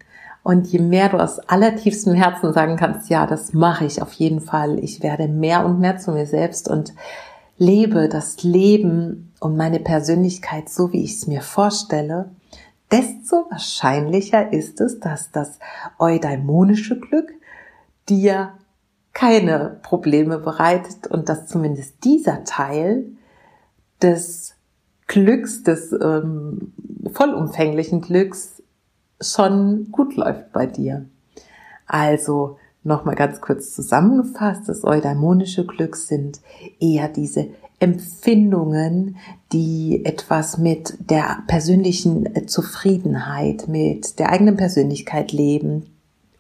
Und 0.45 0.67
je 0.67 0.79
mehr 0.79 1.09
du 1.09 1.17
aus 1.17 1.39
allertiefstem 1.39 2.13
Herzen 2.13 2.53
sagen 2.53 2.77
kannst, 2.77 3.09
ja, 3.09 3.27
das 3.27 3.55
mache 3.55 3.87
ich 3.87 4.03
auf 4.03 4.13
jeden 4.13 4.43
Fall. 4.43 4.79
Ich 4.79 5.03
werde 5.03 5.27
mehr 5.27 5.65
und 5.65 5.81
mehr 5.81 5.97
zu 5.97 6.13
mir 6.13 6.27
selbst 6.27 6.69
und 6.69 6.93
lebe 7.57 8.11
das 8.11 8.43
Leben 8.43 9.33
und 9.41 9.57
meine 9.57 9.81
Persönlichkeit 9.81 10.69
so, 10.69 10.93
wie 10.93 11.03
ich 11.03 11.15
es 11.15 11.27
mir 11.27 11.41
vorstelle, 11.41 12.31
desto 12.93 13.47
wahrscheinlicher 13.51 14.53
ist 14.53 14.83
es, 14.83 15.01
dass 15.01 15.31
das 15.31 15.59
eudaimonische 15.99 17.01
Glück 17.01 17.33
dir 18.11 18.51
keine 19.15 19.79
Probleme 19.83 20.39
bereitet 20.39 21.07
und 21.07 21.31
dass 21.31 21.47
zumindest 21.47 22.05
dieser 22.05 22.45
Teil 22.45 23.07
des 24.03 24.57
Glücks, 25.07 25.63
des 25.63 25.91
ähm, 25.93 26.75
vollumfänglichen 27.15 28.03
Glücks 28.03 28.54
schon 29.33 29.89
gut 29.91 30.17
läuft 30.17 30.53
bei 30.53 30.67
dir. 30.67 31.07
Also 31.87 32.59
nochmal 32.83 33.15
ganz 33.15 33.41
kurz 33.41 33.75
zusammengefasst, 33.75 34.69
das 34.69 34.85
eudaimonische 34.85 35.67
Glück 35.67 35.97
sind 35.97 36.41
eher 36.81 37.09
diese 37.09 37.49
Empfindungen, 37.79 39.17
die 39.53 40.05
etwas 40.05 40.59
mit 40.59 40.97
der 41.11 41.39
persönlichen 41.47 42.47
Zufriedenheit, 42.47 43.69
mit 43.69 44.19
der 44.19 44.31
eigenen 44.31 44.57
Persönlichkeit 44.57 45.33
leben, 45.33 45.87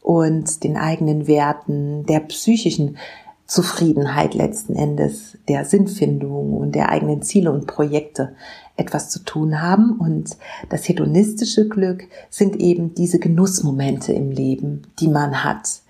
und 0.04 0.64
den 0.64 0.76
eigenen 0.76 1.26
Werten, 1.26 2.04
der 2.04 2.20
psychischen 2.20 2.98
Zufriedenheit 3.46 4.34
letzten 4.34 4.76
Endes, 4.76 5.38
der 5.48 5.64
Sinnfindung 5.64 6.52
und 6.58 6.74
der 6.74 6.90
eigenen 6.90 7.22
Ziele 7.22 7.50
und 7.50 7.66
Projekte 7.66 8.36
etwas 8.76 9.10
zu 9.10 9.20
tun 9.20 9.60
haben. 9.62 9.92
Und 9.98 10.36
das 10.68 10.88
hedonistische 10.88 11.68
Glück 11.68 12.04
sind 12.30 12.56
eben 12.56 12.94
diese 12.94 13.18
Genussmomente 13.18 14.12
im 14.12 14.30
Leben, 14.30 14.82
die 14.98 15.08
man 15.08 15.44
hat, 15.44 15.80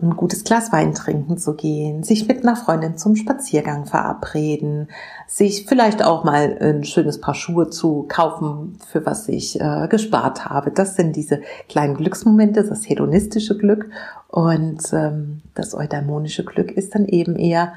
ein 0.00 0.16
gutes 0.16 0.42
Glas 0.42 0.72
Wein 0.72 0.94
trinken 0.94 1.38
zu 1.38 1.54
gehen, 1.54 2.02
sich 2.02 2.26
mit 2.26 2.42
einer 2.42 2.56
Freundin 2.56 2.98
zum 2.98 3.14
Spaziergang 3.14 3.86
verabreden, 3.86 4.88
sich 5.28 5.66
vielleicht 5.66 6.02
auch 6.02 6.24
mal 6.24 6.58
ein 6.60 6.82
schönes 6.84 7.20
Paar 7.20 7.34
Schuhe 7.34 7.70
zu 7.70 8.06
kaufen, 8.08 8.78
für 8.90 9.06
was 9.06 9.28
ich 9.28 9.60
äh, 9.60 9.86
gespart 9.88 10.46
habe. 10.46 10.72
Das 10.72 10.96
sind 10.96 11.14
diese 11.14 11.40
kleinen 11.68 11.94
Glücksmomente, 11.94 12.64
das 12.64 12.88
hedonistische 12.88 13.56
Glück. 13.56 13.90
Und 14.28 14.82
ähm, 14.92 15.42
das 15.54 15.74
eudaimonische 15.74 16.44
Glück 16.44 16.72
ist 16.72 16.94
dann 16.94 17.06
eben 17.06 17.36
eher 17.36 17.72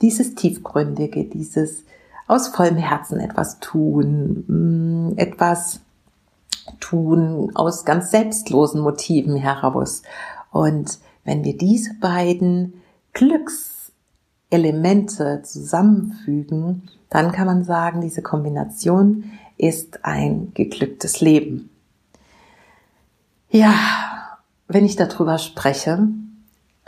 dieses 0.00 0.34
tiefgründige, 0.34 1.24
dieses 1.24 1.84
aus 2.26 2.48
vollem 2.48 2.76
Herzen 2.76 3.20
etwas 3.20 3.60
tun, 3.60 4.44
mm, 4.46 5.12
etwas 5.18 5.80
tun 6.80 7.54
aus 7.54 7.84
ganz 7.84 8.10
selbstlosen 8.10 8.80
Motiven 8.80 9.36
heraus. 9.36 10.02
Und 10.50 10.98
wenn 11.24 11.44
wir 11.44 11.56
diese 11.56 11.94
beiden 11.94 12.82
Glückselemente 13.12 15.42
zusammenfügen, 15.42 16.90
dann 17.10 17.30
kann 17.32 17.46
man 17.46 17.64
sagen, 17.64 18.00
diese 18.00 18.22
Kombination 18.22 19.24
ist 19.56 20.04
ein 20.04 20.52
geglücktes 20.54 21.20
Leben. 21.20 21.70
Ja, 23.50 23.74
wenn 24.66 24.84
ich 24.84 24.96
darüber 24.96 25.38
spreche, 25.38 26.08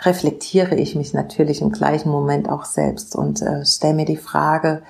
reflektiere 0.01 0.75
ich 0.75 0.97
mich 0.97 1.15
natürlich 1.15 1.63
im 1.63 1.71
gleichen 1.71 2.11
Moment 2.11 2.49
auch 2.49 2.65
selbst 2.65 3.15
und 3.15 3.41
äh, 3.41 3.65
stelle 3.65 3.95
mir 3.95 4.05
die 4.05 4.17
Frage, 4.17 4.83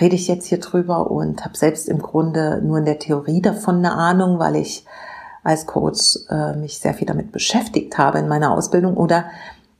rede 0.00 0.16
ich 0.16 0.28
jetzt 0.28 0.46
hier 0.46 0.60
drüber 0.60 1.10
und 1.10 1.44
habe 1.44 1.56
selbst 1.56 1.88
im 1.88 2.00
Grunde 2.00 2.60
nur 2.62 2.78
in 2.78 2.84
der 2.84 2.98
Theorie 2.98 3.40
davon 3.40 3.76
eine 3.76 3.92
Ahnung, 3.92 4.38
weil 4.38 4.56
ich 4.56 4.84
als 5.42 5.66
Coach 5.66 6.18
äh, 6.30 6.54
mich 6.56 6.78
sehr 6.78 6.94
viel 6.94 7.06
damit 7.06 7.32
beschäftigt 7.32 7.96
habe 7.98 8.18
in 8.18 8.28
meiner 8.28 8.52
Ausbildung. 8.52 8.96
Oder 8.96 9.26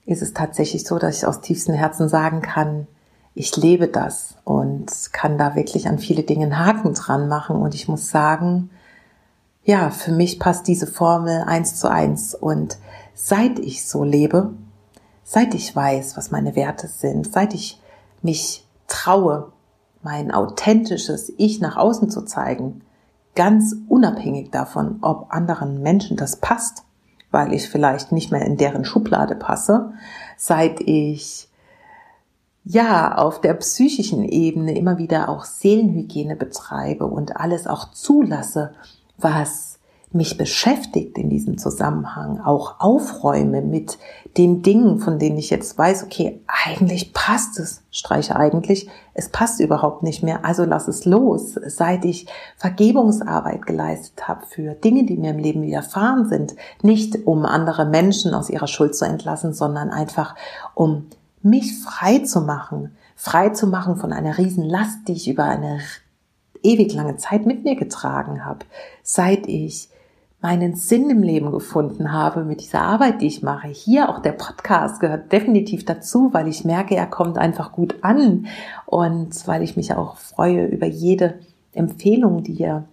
ist 0.06 0.22
es 0.22 0.32
tatsächlich 0.32 0.86
so, 0.86 0.98
dass 0.98 1.18
ich 1.18 1.26
aus 1.26 1.40
tiefstem 1.40 1.74
Herzen 1.74 2.08
sagen 2.08 2.40
kann, 2.40 2.86
ich 3.34 3.56
lebe 3.56 3.86
das 3.86 4.34
und 4.44 4.90
kann 5.12 5.38
da 5.38 5.54
wirklich 5.54 5.86
an 5.86 5.98
viele 5.98 6.22
Dinge 6.24 6.46
einen 6.46 6.58
Haken 6.58 6.94
dran 6.94 7.28
machen. 7.28 7.56
Und 7.56 7.74
ich 7.74 7.86
muss 7.86 8.08
sagen, 8.08 8.70
ja, 9.62 9.90
für 9.90 10.12
mich 10.12 10.40
passt 10.40 10.66
diese 10.66 10.86
Formel 10.86 11.44
eins 11.46 11.78
zu 11.78 11.90
eins. 11.90 12.34
Und 12.34 12.78
seit 13.14 13.58
ich 13.58 13.86
so 13.86 14.02
lebe, 14.02 14.54
seit 15.22 15.54
ich 15.54 15.76
weiß, 15.76 16.16
was 16.16 16.30
meine 16.30 16.56
Werte 16.56 16.88
sind, 16.88 17.30
seit 17.30 17.54
ich 17.54 17.80
mich 18.22 18.66
traue, 18.88 19.52
mein 20.02 20.30
authentisches 20.30 21.32
Ich 21.36 21.60
nach 21.60 21.76
außen 21.76 22.10
zu 22.10 22.22
zeigen, 22.22 22.82
ganz 23.34 23.76
unabhängig 23.88 24.50
davon, 24.50 24.98
ob 25.00 25.32
anderen 25.32 25.82
Menschen 25.82 26.16
das 26.16 26.36
passt, 26.36 26.84
weil 27.30 27.52
ich 27.52 27.68
vielleicht 27.68 28.12
nicht 28.12 28.32
mehr 28.32 28.44
in 28.44 28.56
deren 28.56 28.84
Schublade 28.84 29.34
passe, 29.34 29.92
seit 30.36 30.80
ich 30.80 31.48
ja 32.64 33.16
auf 33.16 33.40
der 33.40 33.54
psychischen 33.54 34.24
Ebene 34.24 34.76
immer 34.76 34.98
wieder 34.98 35.28
auch 35.28 35.44
Seelenhygiene 35.44 36.36
betreibe 36.36 37.06
und 37.06 37.36
alles 37.36 37.66
auch 37.66 37.92
zulasse, 37.92 38.72
was 39.16 39.77
mich 40.10 40.38
beschäftigt 40.38 41.18
in 41.18 41.28
diesem 41.28 41.58
Zusammenhang, 41.58 42.40
auch 42.40 42.80
aufräume 42.80 43.60
mit 43.60 43.98
den 44.38 44.62
Dingen, 44.62 45.00
von 45.00 45.18
denen 45.18 45.36
ich 45.36 45.50
jetzt 45.50 45.76
weiß, 45.76 46.04
okay, 46.04 46.40
eigentlich 46.46 47.12
passt 47.12 47.58
es, 47.58 47.82
streiche 47.90 48.36
eigentlich, 48.36 48.88
es 49.12 49.28
passt 49.28 49.60
überhaupt 49.60 50.02
nicht 50.02 50.22
mehr, 50.22 50.44
also 50.44 50.64
lass 50.64 50.88
es 50.88 51.04
los. 51.04 51.58
Seit 51.66 52.04
ich 52.04 52.26
Vergebungsarbeit 52.56 53.66
geleistet 53.66 54.26
habe 54.26 54.46
für 54.46 54.74
Dinge, 54.74 55.04
die 55.04 55.16
mir 55.16 55.32
im 55.32 55.38
Leben 55.38 55.62
widerfahren 55.62 56.28
sind, 56.28 56.54
nicht 56.82 57.26
um 57.26 57.44
andere 57.44 57.84
Menschen 57.84 58.32
aus 58.32 58.48
ihrer 58.48 58.68
Schuld 58.68 58.96
zu 58.96 59.04
entlassen, 59.04 59.52
sondern 59.52 59.90
einfach 59.90 60.34
um 60.74 61.06
mich 61.42 61.78
frei 61.78 62.20
zu 62.20 62.40
machen, 62.40 62.96
frei 63.14 63.50
zu 63.50 63.66
machen 63.66 63.96
von 63.96 64.12
einer 64.12 64.38
Riesenlast, 64.38 65.06
die 65.06 65.12
ich 65.12 65.28
über 65.28 65.44
eine 65.44 65.80
ewig 66.62 66.94
lange 66.94 67.16
Zeit 67.16 67.44
mit 67.44 67.64
mir 67.64 67.76
getragen 67.76 68.44
habe, 68.44 68.64
seit 69.02 69.46
ich 69.46 69.90
meinen 70.40 70.76
Sinn 70.76 71.10
im 71.10 71.22
Leben 71.22 71.50
gefunden 71.50 72.12
habe 72.12 72.44
mit 72.44 72.60
dieser 72.60 72.82
Arbeit, 72.82 73.20
die 73.20 73.26
ich 73.26 73.42
mache. 73.42 73.68
Hier 73.68 74.08
auch 74.08 74.20
der 74.20 74.32
Podcast 74.32 75.00
gehört 75.00 75.32
definitiv 75.32 75.84
dazu, 75.84 76.32
weil 76.32 76.46
ich 76.46 76.64
merke, 76.64 76.94
er 76.94 77.06
kommt 77.06 77.38
einfach 77.38 77.72
gut 77.72 77.96
an 78.02 78.46
und 78.86 79.46
weil 79.48 79.62
ich 79.62 79.76
mich 79.76 79.94
auch 79.94 80.16
freue 80.16 80.66
über 80.66 80.86
jede 80.86 81.40
Empfehlung, 81.72 82.44
die 82.44 82.52
ihr 82.52 82.84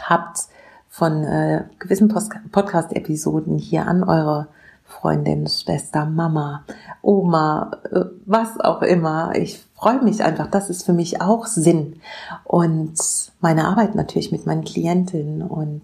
habt 0.00 0.48
von 0.88 1.24
äh, 1.24 1.64
gewissen 1.78 2.08
Podcast-Episoden 2.08 3.58
hier 3.58 3.86
an 3.86 4.02
eure 4.04 4.48
Freundin, 4.84 5.46
Schwester, 5.46 6.06
Mama, 6.06 6.64
Oma, 7.02 7.72
äh, 7.90 8.04
was 8.24 8.60
auch 8.60 8.82
immer. 8.82 9.32
Ich 9.34 9.64
freue 9.74 10.02
mich 10.02 10.22
einfach. 10.22 10.46
Das 10.46 10.70
ist 10.70 10.84
für 10.84 10.92
mich 10.92 11.20
auch 11.20 11.46
Sinn. 11.46 12.00
Und 12.44 12.94
meine 13.40 13.66
Arbeit 13.66 13.94
natürlich 13.94 14.30
mit 14.30 14.46
meinen 14.46 14.64
Klientinnen 14.64 15.42
und 15.42 15.82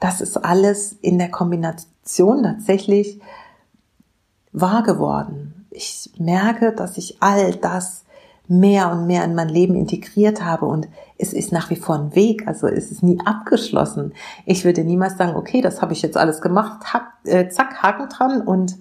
das 0.00 0.20
ist 0.20 0.36
alles 0.36 0.92
in 1.00 1.18
der 1.18 1.30
Kombination 1.30 2.42
tatsächlich 2.42 3.20
wahr 4.52 4.82
geworden. 4.82 5.66
Ich 5.70 6.10
merke, 6.18 6.72
dass 6.72 6.96
ich 6.96 7.18
all 7.20 7.54
das 7.54 8.04
mehr 8.48 8.92
und 8.92 9.06
mehr 9.06 9.24
in 9.24 9.34
mein 9.34 9.48
Leben 9.48 9.74
integriert 9.74 10.44
habe 10.44 10.66
und 10.66 10.88
es 11.18 11.32
ist 11.32 11.52
nach 11.52 11.70
wie 11.70 11.76
vor 11.76 11.96
ein 11.96 12.14
Weg, 12.14 12.46
also 12.46 12.68
es 12.68 12.92
ist 12.92 13.02
nie 13.02 13.18
abgeschlossen. 13.24 14.12
Ich 14.44 14.64
würde 14.64 14.84
niemals 14.84 15.16
sagen, 15.16 15.36
okay, 15.36 15.60
das 15.60 15.82
habe 15.82 15.92
ich 15.92 16.02
jetzt 16.02 16.16
alles 16.16 16.40
gemacht, 16.40 16.92
hack, 16.92 17.12
äh, 17.24 17.48
zack, 17.48 17.82
Haken 17.82 18.08
dran 18.08 18.40
und 18.42 18.78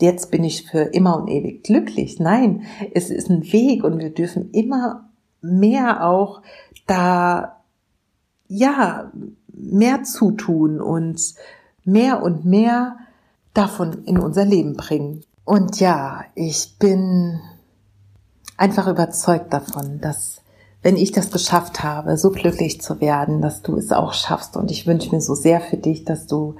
jetzt 0.00 0.30
bin 0.30 0.42
ich 0.42 0.66
für 0.68 0.80
immer 0.80 1.16
und 1.16 1.28
ewig 1.28 1.62
glücklich. 1.62 2.18
Nein, 2.18 2.62
es 2.92 3.10
ist 3.10 3.30
ein 3.30 3.44
Weg 3.52 3.84
und 3.84 3.98
wir 3.98 4.12
dürfen 4.12 4.50
immer 4.50 5.08
mehr 5.40 6.04
auch 6.04 6.42
da, 6.86 7.60
ja, 8.48 9.12
mehr 9.56 10.02
zutun 10.02 10.80
und 10.80 11.20
mehr 11.84 12.22
und 12.22 12.44
mehr 12.44 12.96
davon 13.52 14.04
in 14.04 14.18
unser 14.18 14.44
Leben 14.44 14.76
bringen. 14.76 15.22
Und 15.44 15.80
ja, 15.80 16.24
ich 16.34 16.76
bin 16.78 17.40
einfach 18.56 18.88
überzeugt 18.88 19.52
davon, 19.52 20.00
dass 20.00 20.40
wenn 20.82 20.96
ich 20.96 21.12
das 21.12 21.30
geschafft 21.30 21.82
habe, 21.82 22.18
so 22.18 22.30
glücklich 22.30 22.80
zu 22.80 23.00
werden, 23.00 23.40
dass 23.40 23.62
du 23.62 23.76
es 23.76 23.90
auch 23.90 24.12
schaffst. 24.12 24.56
Und 24.56 24.70
ich 24.70 24.86
wünsche 24.86 25.14
mir 25.14 25.22
so 25.22 25.34
sehr 25.34 25.60
für 25.60 25.78
dich, 25.78 26.04
dass 26.04 26.26
du 26.26 26.56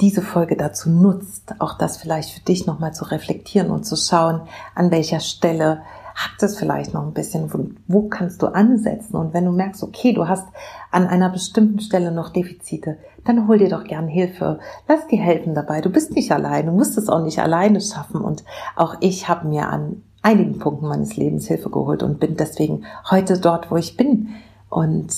diese 0.00 0.22
Folge 0.22 0.56
dazu 0.56 0.88
nutzt, 0.88 1.54
auch 1.58 1.76
das 1.76 1.96
vielleicht 1.96 2.30
für 2.30 2.44
dich 2.44 2.66
nochmal 2.66 2.94
zu 2.94 3.04
reflektieren 3.04 3.70
und 3.70 3.84
zu 3.84 3.96
schauen, 3.96 4.42
an 4.76 4.92
welcher 4.92 5.18
Stelle 5.18 5.82
hakt 6.18 6.42
es 6.42 6.58
vielleicht 6.58 6.94
noch 6.94 7.04
ein 7.04 7.12
bisschen, 7.12 7.52
wo, 7.54 7.68
wo 7.86 8.08
kannst 8.08 8.42
du 8.42 8.48
ansetzen? 8.48 9.14
Und 9.14 9.34
wenn 9.34 9.44
du 9.44 9.52
merkst, 9.52 9.84
okay, 9.84 10.12
du 10.12 10.26
hast 10.26 10.48
an 10.90 11.06
einer 11.06 11.28
bestimmten 11.30 11.78
Stelle 11.78 12.10
noch 12.10 12.30
Defizite, 12.30 12.98
dann 13.24 13.46
hol 13.46 13.58
dir 13.58 13.68
doch 13.68 13.84
gern 13.84 14.08
Hilfe. 14.08 14.58
Lass 14.88 15.06
dir 15.06 15.20
helfen 15.20 15.54
dabei. 15.54 15.80
Du 15.80 15.90
bist 15.90 16.16
nicht 16.16 16.32
allein. 16.32 16.66
Du 16.66 16.72
musst 16.72 16.98
es 16.98 17.08
auch 17.08 17.22
nicht 17.22 17.38
alleine 17.38 17.80
schaffen. 17.80 18.20
Und 18.20 18.42
auch 18.74 18.96
ich 18.98 19.28
habe 19.28 19.46
mir 19.46 19.68
an 19.68 20.02
einigen 20.20 20.58
Punkten 20.58 20.88
meines 20.88 21.16
Lebens 21.16 21.46
Hilfe 21.46 21.70
geholt 21.70 22.02
und 22.02 22.18
bin 22.18 22.36
deswegen 22.36 22.84
heute 23.08 23.38
dort, 23.38 23.70
wo 23.70 23.76
ich 23.76 23.96
bin. 23.96 24.30
Und 24.68 25.14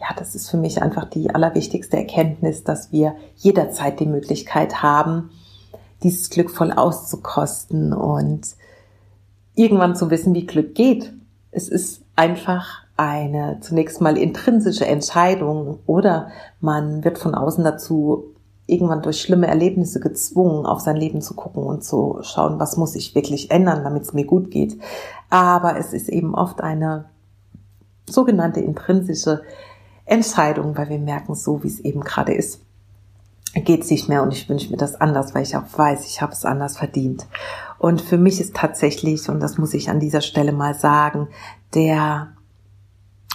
ja, 0.00 0.06
das 0.16 0.34
ist 0.34 0.48
für 0.48 0.56
mich 0.56 0.80
einfach 0.80 1.04
die 1.04 1.34
allerwichtigste 1.34 1.98
Erkenntnis, 1.98 2.64
dass 2.64 2.92
wir 2.92 3.14
jederzeit 3.36 4.00
die 4.00 4.06
Möglichkeit 4.06 4.82
haben, 4.82 5.28
dieses 6.02 6.30
Glück 6.30 6.50
voll 6.50 6.72
auszukosten 6.72 7.92
und 7.92 8.56
irgendwann 9.60 9.94
zu 9.94 10.10
wissen, 10.10 10.34
wie 10.34 10.46
Glück 10.46 10.74
geht. 10.74 11.12
Es 11.50 11.68
ist 11.68 12.02
einfach 12.16 12.82
eine 12.96 13.58
zunächst 13.60 14.00
mal 14.00 14.16
intrinsische 14.16 14.86
Entscheidung 14.86 15.80
oder 15.86 16.28
man 16.60 17.04
wird 17.04 17.18
von 17.18 17.34
außen 17.34 17.64
dazu 17.64 18.34
irgendwann 18.66 19.02
durch 19.02 19.20
schlimme 19.20 19.48
Erlebnisse 19.48 20.00
gezwungen, 20.00 20.64
auf 20.64 20.80
sein 20.80 20.96
Leben 20.96 21.20
zu 21.20 21.34
gucken 21.34 21.64
und 21.64 21.84
zu 21.84 22.20
schauen, 22.22 22.60
was 22.60 22.76
muss 22.76 22.94
ich 22.94 23.14
wirklich 23.14 23.50
ändern, 23.50 23.84
damit 23.84 24.04
es 24.04 24.12
mir 24.12 24.24
gut 24.24 24.50
geht. 24.50 24.78
Aber 25.28 25.76
es 25.76 25.92
ist 25.92 26.08
eben 26.08 26.34
oft 26.34 26.60
eine 26.60 27.06
sogenannte 28.08 28.60
intrinsische 28.60 29.42
Entscheidung, 30.04 30.76
weil 30.76 30.88
wir 30.88 30.98
merken, 30.98 31.34
so 31.34 31.62
wie 31.62 31.68
es 31.68 31.80
eben 31.80 32.00
gerade 32.00 32.32
ist, 32.32 32.60
geht 33.54 33.82
es 33.82 33.90
nicht 33.90 34.08
mehr 34.08 34.22
und 34.22 34.32
ich 34.32 34.48
wünsche 34.48 34.70
mir 34.70 34.76
das 34.76 35.00
anders, 35.00 35.34
weil 35.34 35.42
ich 35.42 35.56
auch 35.56 35.64
weiß, 35.76 36.06
ich 36.06 36.22
habe 36.22 36.32
es 36.32 36.44
anders 36.44 36.78
verdient. 36.78 37.26
Und 37.80 38.02
für 38.02 38.18
mich 38.18 38.42
ist 38.42 38.54
tatsächlich, 38.54 39.30
und 39.30 39.40
das 39.40 39.56
muss 39.56 39.72
ich 39.72 39.88
an 39.88 40.00
dieser 40.00 40.20
Stelle 40.20 40.52
mal 40.52 40.74
sagen, 40.74 41.28
der 41.72 42.28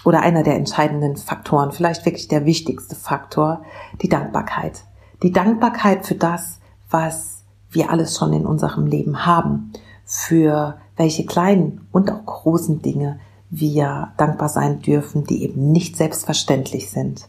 oder 0.06 0.22
einer 0.22 0.44
der 0.44 0.56
entscheidenden 0.56 1.18
Faktoren, 1.18 1.72
vielleicht 1.72 2.06
wirklich 2.06 2.28
der 2.28 2.46
wichtigste 2.46 2.96
Faktor, 2.96 3.64
die 4.04 4.08
Dankbarkeit. 4.08 4.84
Die 5.24 5.32
Dankbarkeit 5.32 6.06
für 6.06 6.14
das, 6.14 6.60
was 6.92 7.42
wir 7.72 7.90
alles 7.90 8.20
schon 8.20 8.34
in 8.34 8.46
unserem 8.46 8.86
Leben 8.86 9.26
haben, 9.26 9.74
für 10.06 10.78
welche 10.96 11.26
kleinen 11.26 11.88
und 11.92 12.12
auch 12.12 12.24
großen 12.24 12.84
Dinge 12.84 13.20
wir 13.50 14.14
dankbar 14.18 14.50
sein 14.50 14.80
dürfen, 14.80 15.24
die 15.24 15.42
eben 15.42 15.72
nicht 15.72 15.98
selbstverständlich 15.98 16.92
sind. 16.92 17.28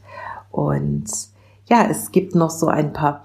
Und 0.50 1.07
ja, 1.64 1.87
es 1.88 2.12
gibt 2.12 2.35
noch 2.35 2.50
so 2.50 2.66
ein 2.66 2.92
paar 2.92 3.24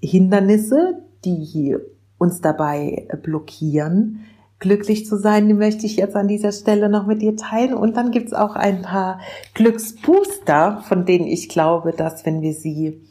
Hindernisse, 0.00 1.02
die 1.24 1.74
uns 2.18 2.40
dabei 2.40 3.08
blockieren, 3.22 4.20
glücklich 4.58 5.06
zu 5.06 5.18
sein, 5.18 5.48
die 5.48 5.54
möchte 5.54 5.86
ich 5.86 5.96
jetzt 5.96 6.16
an 6.16 6.28
dieser 6.28 6.52
Stelle 6.52 6.88
noch 6.88 7.06
mit 7.06 7.20
dir 7.22 7.36
teilen. 7.36 7.74
Und 7.74 7.96
dann 7.96 8.10
gibt's 8.10 8.32
auch 8.32 8.56
ein 8.56 8.82
paar 8.82 9.20
Glücksbooster, 9.54 10.82
von 10.88 11.04
denen 11.04 11.26
ich 11.26 11.48
glaube, 11.48 11.92
dass 11.92 12.24
wenn 12.24 12.40
wir 12.40 12.54
sie 12.54 13.02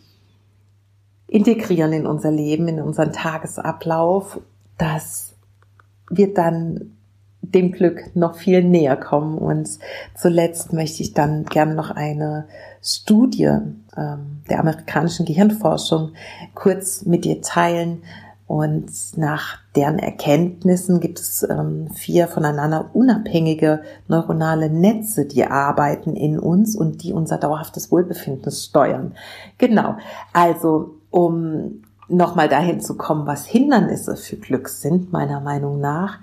integrieren 1.27 1.93
in 1.93 2.07
unser 2.07 2.31
Leben, 2.31 2.67
in 2.67 2.81
unseren 2.81 3.11
Tagesablauf, 3.11 4.39
dass 4.77 5.33
wir 6.09 6.33
dann 6.33 6.95
dem 7.41 7.71
Glück 7.71 8.15
noch 8.15 8.35
viel 8.35 8.63
näher 8.63 8.97
kommen. 8.97 9.37
Und 9.37 9.69
zuletzt 10.15 10.73
möchte 10.73 11.03
ich 11.03 11.13
dann 11.13 11.45
gerne 11.45 11.75
noch 11.75 11.91
eine 11.91 12.47
Studie 12.81 13.51
ähm, 13.97 14.41
der 14.49 14.59
amerikanischen 14.59 15.25
Gehirnforschung 15.25 16.13
kurz 16.53 17.05
mit 17.05 17.25
dir 17.25 17.41
teilen, 17.41 18.03
und 18.47 19.17
nach 19.17 19.57
deren 19.75 19.97
Erkenntnissen 19.97 20.99
gibt 20.99 21.19
es 21.19 21.41
ähm, 21.49 21.89
vier 21.93 22.27
voneinander 22.27 22.91
unabhängige 22.93 23.81
neuronale 24.07 24.69
Netze, 24.69 25.25
die 25.25 25.45
arbeiten 25.45 26.15
in 26.15 26.37
uns 26.37 26.75
und 26.75 27.01
die 27.01 27.11
unser 27.11 27.39
dauerhaftes 27.39 27.91
Wohlbefinden 27.91 28.51
steuern. 28.51 29.15
Genau. 29.57 29.95
Also, 30.31 30.97
um 31.09 31.81
nochmal 32.07 32.47
dahin 32.47 32.81
zu 32.81 32.95
kommen, 32.95 33.25
was 33.25 33.47
Hindernisse 33.47 34.15
für 34.15 34.35
Glück 34.35 34.69
sind, 34.69 35.11
meiner 35.11 35.39
Meinung 35.39 35.79
nach, 35.79 36.19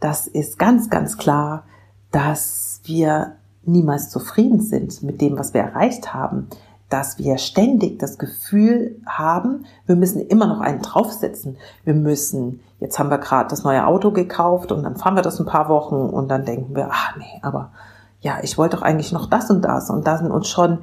das 0.00 0.26
ist 0.26 0.58
ganz, 0.58 0.88
ganz 0.88 1.18
klar, 1.18 1.64
dass 2.10 2.80
wir 2.84 3.36
niemals 3.64 4.08
zufrieden 4.08 4.60
sind 4.60 5.02
mit 5.02 5.20
dem, 5.20 5.38
was 5.38 5.52
wir 5.52 5.60
erreicht 5.60 6.14
haben 6.14 6.48
dass 6.88 7.18
wir 7.18 7.38
ständig 7.38 7.98
das 7.98 8.18
Gefühl 8.18 9.00
haben, 9.06 9.64
wir 9.86 9.96
müssen 9.96 10.20
immer 10.20 10.46
noch 10.46 10.60
einen 10.60 10.82
draufsetzen. 10.82 11.56
Wir 11.84 11.94
müssen, 11.94 12.60
jetzt 12.78 12.98
haben 12.98 13.10
wir 13.10 13.18
gerade 13.18 13.48
das 13.48 13.64
neue 13.64 13.86
Auto 13.86 14.12
gekauft 14.12 14.70
und 14.70 14.84
dann 14.84 14.96
fahren 14.96 15.16
wir 15.16 15.22
das 15.22 15.40
ein 15.40 15.46
paar 15.46 15.68
Wochen 15.68 15.96
und 15.96 16.28
dann 16.28 16.44
denken 16.44 16.76
wir, 16.76 16.88
ach 16.90 17.16
nee, 17.16 17.40
aber 17.42 17.72
ja, 18.20 18.38
ich 18.42 18.56
wollte 18.56 18.76
doch 18.76 18.82
eigentlich 18.82 19.12
noch 19.12 19.26
das 19.26 19.50
und 19.50 19.62
das 19.62 19.90
und 19.90 20.06
da 20.06 20.18
sind 20.18 20.30
uns 20.30 20.48
schon 20.48 20.78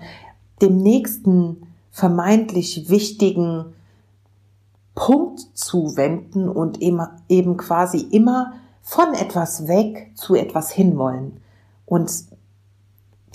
dem 0.62 0.78
nächsten 0.78 1.68
vermeintlich 1.92 2.90
wichtigen 2.90 3.74
Punkt 4.96 5.40
zuwenden 5.54 6.50
und 6.50 6.80
eben 6.82 7.58
quasi 7.58 8.00
immer 8.00 8.54
von 8.82 9.14
etwas 9.14 9.68
weg 9.68 10.12
zu 10.16 10.36
etwas 10.36 10.72
hinwollen. 10.72 11.38
Und 11.86 12.12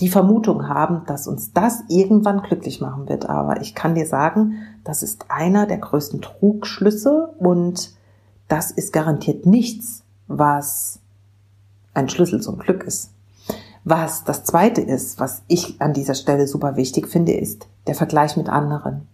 die 0.01 0.09
Vermutung 0.09 0.69
haben, 0.69 1.03
dass 1.07 1.27
uns 1.27 1.53
das 1.53 1.83
irgendwann 1.89 2.43
glücklich 2.43 2.81
machen 2.81 3.09
wird. 3.09 3.29
Aber 3.29 3.61
ich 3.61 3.75
kann 3.75 3.95
dir 3.95 4.07
sagen, 4.07 4.55
das 4.85 5.03
ist 5.03 5.27
einer 5.29 5.67
der 5.67 5.79
größten 5.79 6.23
Trugschlüsse 6.23 7.35
und 7.39 7.93
das 8.47 8.71
ist 8.71 8.93
garantiert 8.93 9.45
nichts, 9.45 10.05
was 10.29 11.01
ein 11.95 12.09
Schlüssel 12.09 12.41
zum 12.41 12.59
Glück 12.59 12.85
ist. 12.85 13.11
Was 13.85 14.25
das 14.25 14.45
zweite 14.45 14.81
ist, 14.81 15.19
was 15.19 15.43
ich 15.49 15.81
an 15.81 15.95
dieser 15.95 16.15
Stelle 16.15 16.47
super 16.47 16.77
wichtig 16.77 17.09
finde, 17.09 17.33
ist 17.33 17.69
der 17.87 17.95
Vergleich 17.95 18.37
mit 18.37 18.49
anderen. 18.49 19.09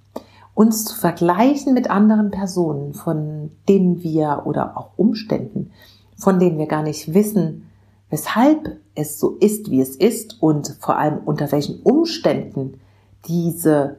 Uns 0.52 0.84
zu 0.84 0.96
vergleichen 0.96 1.74
mit 1.74 1.90
anderen 1.90 2.30
Personen, 2.30 2.94
von 2.94 3.50
denen 3.68 4.02
wir 4.02 4.42
oder 4.44 4.76
auch 4.76 4.90
Umständen, 4.96 5.70
von 6.16 6.38
denen 6.38 6.58
wir 6.58 6.66
gar 6.66 6.82
nicht 6.82 7.14
wissen, 7.14 7.70
weshalb 8.14 8.76
es 8.94 9.18
so 9.18 9.30
ist, 9.40 9.72
wie 9.72 9.80
es 9.80 9.96
ist 9.96 10.40
und 10.40 10.76
vor 10.78 10.96
allem 10.96 11.18
unter 11.24 11.50
welchen 11.50 11.82
Umständen 11.82 12.80
diese 13.26 13.96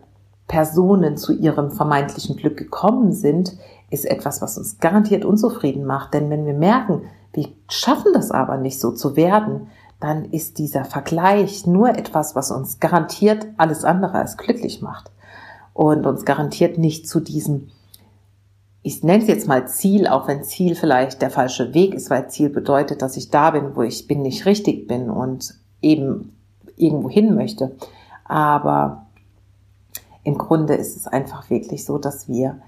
Personen 0.48 1.18
zu 1.18 1.34
ihrem 1.34 1.70
vermeintlichen 1.70 2.38
Glück 2.38 2.56
gekommen 2.56 3.12
sind, 3.12 3.58
ist 3.90 4.06
etwas, 4.06 4.42
was 4.42 4.58
uns 4.58 4.78
garantiert 4.80 5.26
unzufrieden 5.26 5.84
macht. 5.84 6.14
Denn 6.14 6.30
wenn 6.30 6.46
wir 6.46 6.54
merken, 6.54 7.02
wir 7.34 7.50
schaffen 7.68 8.14
das 8.14 8.32
aber 8.32 8.56
nicht 8.56 8.80
so 8.80 8.92
zu 8.92 9.18
werden, 9.18 9.68
dann 10.00 10.24
ist 10.24 10.60
dieser 10.60 10.86
Vergleich 10.86 11.68
nur 11.68 11.90
etwas, 11.90 12.38
was 12.38 12.52
uns 12.52 12.80
garantiert 12.80 13.46
alles 13.58 13.84
andere 13.84 14.14
als 14.14 14.38
glücklich 14.38 14.82
macht 14.82 15.12
und 15.74 16.06
uns 16.06 16.24
garantiert 16.24 16.78
nicht 16.78 17.10
zu 17.10 17.20
diesem, 17.20 17.68
ich 18.86 19.02
nenne 19.04 19.24
es 19.24 19.28
jetzt 19.28 19.48
mal 19.48 19.68
Ziel, 19.68 20.06
auch 20.06 20.28
wenn 20.28 20.44
Ziel 20.44 20.76
vielleicht 20.76 21.24
der 21.24 21.32
falsche 21.32 21.74
Weg 21.74 21.96
ist, 21.96 22.12
weil 22.12 22.30
Ziel 22.30 22.50
bedeutet, 22.50 23.02
dass 23.02 23.18
ich 23.18 23.32
da 23.32 23.50
bin, 23.50 23.76
wo 23.76 23.82
ich 23.82 24.06
bin, 24.06 24.22
nicht 24.22 24.46
richtig 24.46 24.88
bin 24.88 25.10
und 25.10 25.56
eben 25.82 26.38
irgendwo 26.78 27.10
hin 27.10 27.34
möchte. 27.34 27.76
Aber 28.26 29.08
im 30.24 30.38
Grunde 30.38 30.76
ist 30.76 30.96
es 30.96 31.08
einfach 31.08 31.50
wirklich 31.50 31.84
so, 31.84 31.98
dass 31.98 32.30
wir 32.30 32.60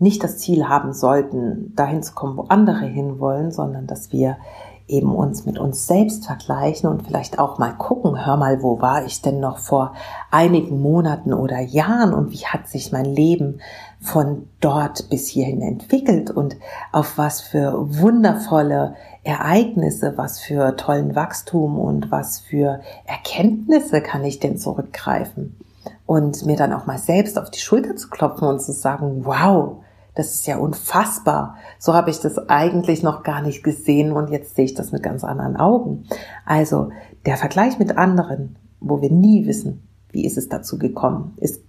nicht 0.00 0.24
das 0.24 0.38
Ziel 0.38 0.68
haben 0.68 0.92
sollten, 0.92 1.72
dahin 1.76 2.02
zu 2.02 2.14
kommen, 2.14 2.36
wo 2.36 2.46
andere 2.48 2.84
hinwollen, 2.84 3.52
sondern 3.52 3.86
dass 3.86 4.10
wir 4.10 4.38
eben 4.88 5.14
uns 5.14 5.46
mit 5.46 5.58
uns 5.58 5.86
selbst 5.86 6.26
vergleichen 6.26 6.88
und 6.88 7.06
vielleicht 7.06 7.38
auch 7.38 7.58
mal 7.58 7.72
gucken, 7.72 8.26
hör 8.26 8.36
mal, 8.36 8.62
wo 8.62 8.80
war 8.80 9.04
ich 9.04 9.22
denn 9.22 9.40
noch 9.40 9.58
vor 9.58 9.94
einigen 10.30 10.80
Monaten 10.80 11.32
oder 11.32 11.60
Jahren 11.60 12.12
und 12.12 12.32
wie 12.32 12.46
hat 12.46 12.68
sich 12.68 12.92
mein 12.92 13.04
Leben 13.04 13.60
von 14.00 14.48
dort 14.60 15.08
bis 15.10 15.28
hierhin 15.28 15.62
entwickelt 15.62 16.30
und 16.30 16.56
auf 16.90 17.18
was 17.18 17.40
für 17.40 17.74
wundervolle 18.00 18.96
Ereignisse, 19.22 20.14
was 20.16 20.40
für 20.40 20.76
tollen 20.76 21.14
Wachstum 21.14 21.78
und 21.78 22.10
was 22.10 22.40
für 22.40 22.80
Erkenntnisse 23.04 24.00
kann 24.00 24.24
ich 24.24 24.40
denn 24.40 24.58
zurückgreifen? 24.58 25.56
Und 26.04 26.44
mir 26.44 26.56
dann 26.56 26.72
auch 26.72 26.86
mal 26.86 26.98
selbst 26.98 27.38
auf 27.38 27.50
die 27.50 27.60
Schulter 27.60 27.96
zu 27.96 28.10
klopfen 28.10 28.48
und 28.48 28.60
zu 28.60 28.72
sagen, 28.72 29.24
wow, 29.24 29.81
das 30.14 30.34
ist 30.34 30.46
ja 30.46 30.58
unfassbar. 30.58 31.56
So 31.78 31.94
habe 31.94 32.10
ich 32.10 32.20
das 32.20 32.38
eigentlich 32.48 33.02
noch 33.02 33.22
gar 33.22 33.42
nicht 33.42 33.62
gesehen 33.62 34.12
und 34.12 34.30
jetzt 34.30 34.54
sehe 34.54 34.66
ich 34.66 34.74
das 34.74 34.92
mit 34.92 35.02
ganz 35.02 35.24
anderen 35.24 35.56
Augen. 35.56 36.06
Also 36.44 36.90
der 37.24 37.36
Vergleich 37.36 37.78
mit 37.78 37.96
anderen, 37.96 38.56
wo 38.80 39.00
wir 39.00 39.10
nie 39.10 39.46
wissen, 39.46 39.88
wie 40.10 40.26
ist 40.26 40.36
es 40.36 40.48
dazu 40.48 40.78
gekommen, 40.78 41.34
ist 41.38 41.62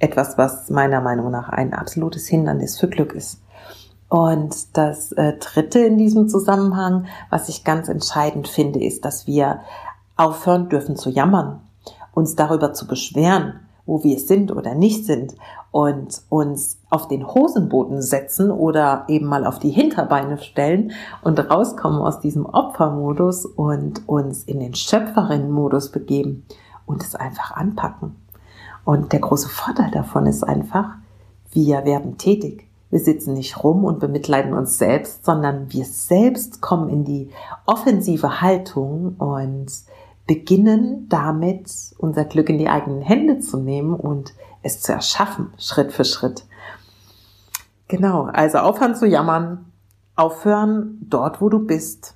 etwas, 0.00 0.36
was 0.36 0.68
meiner 0.68 1.00
Meinung 1.00 1.30
nach 1.30 1.48
ein 1.48 1.72
absolutes 1.72 2.26
Hindernis 2.26 2.78
für 2.78 2.88
Glück 2.88 3.14
ist. 3.14 3.40
Und 4.08 4.76
das 4.76 5.12
äh, 5.12 5.34
Dritte 5.38 5.80
in 5.80 5.98
diesem 5.98 6.28
Zusammenhang, 6.28 7.06
was 7.30 7.48
ich 7.48 7.64
ganz 7.64 7.88
entscheidend 7.88 8.48
finde, 8.48 8.82
ist, 8.84 9.04
dass 9.04 9.26
wir 9.26 9.60
aufhören 10.16 10.68
dürfen 10.68 10.96
zu 10.96 11.10
jammern, 11.10 11.60
uns 12.12 12.36
darüber 12.36 12.72
zu 12.72 12.86
beschweren, 12.86 13.60
wo 13.84 14.02
wir 14.04 14.18
sind 14.18 14.52
oder 14.52 14.74
nicht 14.74 15.06
sind 15.06 15.34
und 15.76 16.22
uns 16.30 16.78
auf 16.88 17.06
den 17.06 17.26
Hosenboden 17.26 18.00
setzen 18.00 18.50
oder 18.50 19.04
eben 19.08 19.26
mal 19.26 19.44
auf 19.44 19.58
die 19.58 19.68
Hinterbeine 19.68 20.38
stellen 20.38 20.92
und 21.22 21.38
rauskommen 21.38 22.00
aus 22.00 22.18
diesem 22.18 22.46
Opfermodus 22.46 23.44
und 23.44 24.08
uns 24.08 24.44
in 24.44 24.58
den 24.58 24.74
Schöpferinnenmodus 24.74 25.92
begeben 25.92 26.46
und 26.86 27.02
es 27.02 27.14
einfach 27.14 27.50
anpacken. 27.50 28.16
Und 28.86 29.12
der 29.12 29.20
große 29.20 29.50
Vorteil 29.50 29.90
davon 29.90 30.24
ist 30.24 30.44
einfach, 30.44 30.94
wir 31.52 31.84
werden 31.84 32.16
tätig. 32.16 32.66
Wir 32.88 33.00
sitzen 33.00 33.34
nicht 33.34 33.62
rum 33.62 33.84
und 33.84 34.00
bemitleiden 34.00 34.54
uns 34.54 34.78
selbst, 34.78 35.26
sondern 35.26 35.70
wir 35.74 35.84
selbst 35.84 36.62
kommen 36.62 36.88
in 36.88 37.04
die 37.04 37.28
offensive 37.66 38.40
Haltung 38.40 39.16
und 39.18 39.66
beginnen 40.26 41.06
damit 41.10 41.70
unser 41.98 42.24
Glück 42.24 42.48
in 42.48 42.56
die 42.56 42.70
eigenen 42.70 43.02
Hände 43.02 43.40
zu 43.40 43.58
nehmen 43.58 43.92
und 43.92 44.32
es 44.66 44.82
zu 44.82 44.92
erschaffen, 44.92 45.52
Schritt 45.58 45.92
für 45.92 46.04
Schritt. 46.04 46.44
Genau, 47.88 48.24
also 48.24 48.58
aufhören 48.58 48.94
zu 48.94 49.06
jammern, 49.06 49.72
aufhören 50.16 50.98
dort, 51.02 51.40
wo 51.40 51.48
du 51.48 51.60
bist, 51.60 52.14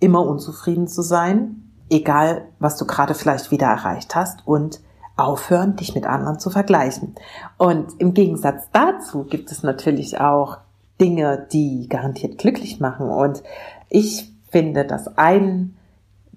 immer 0.00 0.26
unzufrieden 0.26 0.88
zu 0.88 1.02
sein, 1.02 1.72
egal 1.90 2.48
was 2.58 2.76
du 2.76 2.86
gerade 2.86 3.14
vielleicht 3.14 3.50
wieder 3.50 3.66
erreicht 3.66 4.14
hast 4.14 4.46
und 4.46 4.80
aufhören, 5.16 5.76
dich 5.76 5.94
mit 5.94 6.06
anderen 6.06 6.38
zu 6.38 6.50
vergleichen. 6.50 7.14
Und 7.56 7.98
im 7.98 8.12
Gegensatz 8.14 8.68
dazu 8.72 9.24
gibt 9.24 9.50
es 9.50 9.62
natürlich 9.62 10.20
auch 10.20 10.58
Dinge, 11.00 11.46
die 11.52 11.88
garantiert 11.88 12.38
glücklich 12.38 12.80
machen. 12.80 13.08
Und 13.08 13.42
ich 13.88 14.32
finde, 14.50 14.84
dass 14.84 15.18
ein 15.18 15.76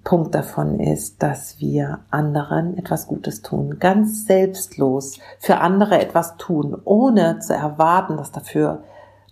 Punkt 0.04 0.34
davon 0.34 0.80
ist, 0.80 1.22
dass 1.22 1.60
wir 1.60 2.00
anderen 2.10 2.76
etwas 2.78 3.06
Gutes 3.06 3.42
tun, 3.42 3.78
ganz 3.78 4.26
selbstlos 4.26 5.18
für 5.38 5.58
andere 5.58 6.00
etwas 6.00 6.36
tun, 6.36 6.76
ohne 6.84 7.38
zu 7.40 7.54
erwarten, 7.54 8.16
dass 8.16 8.32
dafür, 8.32 8.82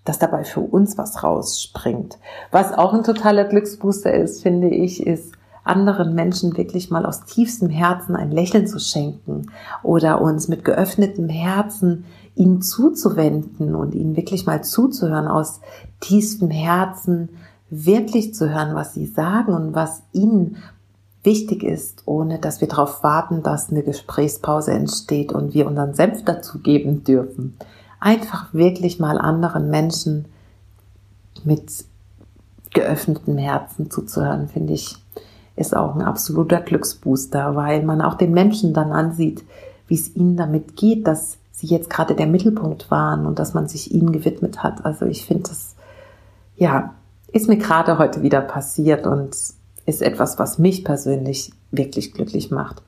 dass 0.05 0.19
dabei 0.19 0.45
für 0.45 0.61
uns 0.61 0.99
was 0.99 1.23
rausspringt. 1.23 2.19
Was 2.51 2.73
auch 2.73 2.93
ein 2.93 3.03
totaler 3.03 3.45
Glücksbooster 3.45 4.13
ist, 4.13 4.43
finde 4.43 4.69
ich, 4.69 5.07
ist 5.07 5.33
anderen 5.65 6.15
Menschen 6.15 6.57
wirklich 6.57 6.91
mal 6.91 7.05
aus 7.05 7.25
tiefstem 7.25 7.69
Herzen 7.69 8.17
ein 8.17 8.31
Lächeln 8.31 8.67
zu 8.67 8.79
schenken 8.79 9.51
oder 9.83 10.21
uns 10.21 10.49
mit 10.49 10.65
geöffnetem 10.65 11.29
Herzen 11.29 12.05
ihnen 12.35 12.63
zuzuwenden 12.63 13.75
und 13.75 13.95
ihnen 13.95 14.17
wirklich 14.17 14.47
mal 14.47 14.63
zuzuhören 14.65 15.29
aus 15.29 15.61
tiefstem 16.01 16.51
Herzen 16.51 17.31
wirklich 17.71 18.35
zu 18.35 18.51
hören, 18.51 18.75
was 18.75 18.95
sie 18.95 19.07
sagen 19.07 19.53
und 19.53 19.75
was 19.75 20.03
ihnen 20.13 20.57
wichtig 21.23 21.63
ist, 21.63 22.03
ohne 22.07 22.39
dass 22.39 22.61
wir 22.61 22.69
darauf 22.69 23.03
warten, 23.03 23.43
dass 23.43 23.71
eine 23.71 23.83
Gesprächspause 23.83 24.73
entsteht 24.73 25.33
und 25.33 25.53
wir 25.55 25.67
unseren 25.67 25.95
Senf 25.95 26.25
dazu 26.25 26.61
geben 26.61 27.05
dürfen. 27.05 27.57
Einfach 28.01 28.55
wirklich 28.55 29.01
mal 29.01 29.19
anderen 29.19 29.71
Menschen 29.71 30.27
mit 31.45 31.85
geöffnetem 32.73 33.39
Herzen 33.39 33.91
zuzuhören, 33.91 34.49
finde 34.49 34.75
ich, 34.75 34.97
ist 35.57 35.77
auch 35.77 35.95
ein 35.95 36.03
absoluter 36.03 36.61
Glücksbooster, 36.61 37.57
weil 37.57 37.83
man 37.83 38.01
auch 38.01 38.15
den 38.15 38.33
Menschen 38.33 38.73
dann 38.73 38.93
ansieht, 38.93 39.45
wie 39.89 39.95
es 39.95 40.15
ihnen 40.15 40.37
damit 40.37 40.77
geht, 40.77 41.07
dass 41.07 41.39
sie 41.51 41.67
jetzt 41.67 41.91
gerade 41.91 42.15
der 42.15 42.27
Mittelpunkt 42.27 42.91
waren 42.91 43.27
und 43.27 43.39
dass 43.39 43.55
man 43.55 43.67
sich 43.67 43.93
ihnen 43.93 44.13
gewidmet 44.13 44.63
hat. 44.63 44.85
Also 44.85 45.07
ich 45.07 45.27
finde 45.27 45.49
das, 45.49 45.75
ja, 46.57 46.95
ist 47.33 47.49
mir 47.49 47.59
gerade 47.59 47.99
heute 47.99 48.23
wieder 48.23 48.41
passiert 48.41 49.07
und 49.07 49.37
ist 49.87 50.03
etwas, 50.03 50.39
was 50.39 50.59
mich 50.59 50.85
persönlich 50.85 51.53
wirklich 51.71 52.13
glücklich 52.13 52.51
macht. 52.51 52.83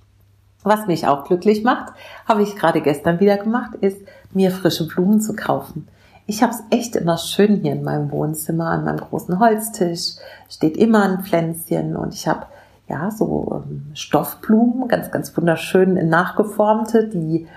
Was 0.62 0.86
mich 0.86 1.06
auch 1.06 1.24
glücklich 1.24 1.64
macht, 1.64 1.94
habe 2.26 2.42
ich 2.42 2.56
gerade 2.56 2.82
gestern 2.82 3.20
wieder 3.20 3.38
gemacht, 3.38 3.74
ist 3.80 3.98
mir 4.32 4.50
frische 4.50 4.86
Blumen 4.86 5.20
zu 5.20 5.34
kaufen. 5.34 5.88
Ich 6.26 6.42
habe 6.42 6.52
es 6.52 6.62
echt 6.70 6.96
immer 6.96 7.16
schön 7.16 7.56
hier 7.56 7.72
in 7.72 7.82
meinem 7.82 8.12
Wohnzimmer 8.12 8.66
an 8.66 8.84
meinem 8.84 9.00
großen 9.00 9.40
Holztisch. 9.40 10.16
Steht 10.48 10.76
immer 10.76 11.02
ein 11.02 11.24
Pflänzchen 11.24 11.96
und 11.96 12.14
ich 12.14 12.28
habe 12.28 12.46
ja 12.88 13.10
so 13.10 13.64
ähm, 13.64 13.86
Stoffblumen, 13.94 14.86
ganz, 14.86 15.10
ganz 15.10 15.36
wunderschön 15.36 16.08
nachgeformte, 16.08 17.08
die 17.08 17.48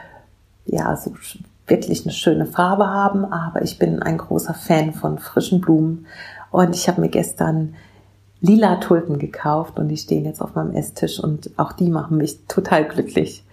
ja 0.65 0.95
so 0.95 1.13
wirklich 1.67 2.05
eine 2.05 2.13
schöne 2.13 2.45
Farbe 2.45 2.87
haben. 2.87 3.25
Aber 3.25 3.61
ich 3.61 3.77
bin 3.77 4.01
ein 4.01 4.17
großer 4.17 4.53
Fan 4.53 4.93
von 4.93 5.19
frischen 5.19 5.61
Blumen 5.61 6.07
und 6.53 6.75
ich 6.75 6.87
habe 6.87 7.01
mir 7.01 7.09
gestern 7.09 7.73
lila 8.39 8.75
Tulpen 8.75 9.17
gekauft 9.17 9.79
und 9.79 9.87
die 9.87 9.97
stehen 9.97 10.23
jetzt 10.23 10.39
auf 10.39 10.53
meinem 10.53 10.75
Esstisch 10.75 11.19
und 11.19 11.49
auch 11.57 11.71
die 11.73 11.89
machen 11.89 12.17
mich 12.17 12.45
total 12.47 12.85
glücklich. 12.85 13.43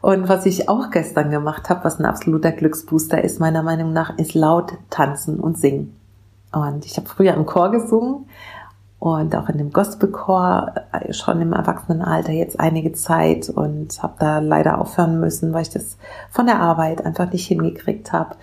Und 0.00 0.28
was 0.28 0.46
ich 0.46 0.68
auch 0.68 0.90
gestern 0.90 1.30
gemacht 1.30 1.70
habe, 1.70 1.84
was 1.84 2.00
ein 2.00 2.06
absoluter 2.06 2.50
Glücksbooster 2.50 3.22
ist, 3.22 3.38
meiner 3.38 3.62
Meinung 3.62 3.92
nach, 3.92 4.18
ist 4.18 4.34
laut 4.34 4.72
tanzen 4.88 5.38
und 5.38 5.58
singen. 5.58 5.94
Und 6.50 6.84
ich 6.86 6.96
habe 6.96 7.08
früher 7.08 7.34
im 7.34 7.46
Chor 7.46 7.70
gesungen 7.70 8.26
und 8.98 9.36
auch 9.36 9.48
in 9.48 9.58
dem 9.58 9.72
Gospelchor 9.72 10.74
äh, 10.90 11.12
schon 11.12 11.40
im 11.40 11.52
Erwachsenenalter 11.52 12.32
jetzt 12.32 12.58
einige 12.58 12.94
Zeit 12.94 13.48
und 13.48 14.02
habe 14.02 14.14
da 14.18 14.40
leider 14.40 14.80
aufhören 14.80 15.20
müssen, 15.20 15.52
weil 15.52 15.62
ich 15.62 15.70
das 15.70 15.98
von 16.30 16.46
der 16.46 16.58
Arbeit 16.58 17.06
einfach 17.06 17.30
nicht 17.30 17.46
hingekriegt 17.46 18.12
habe 18.12 18.34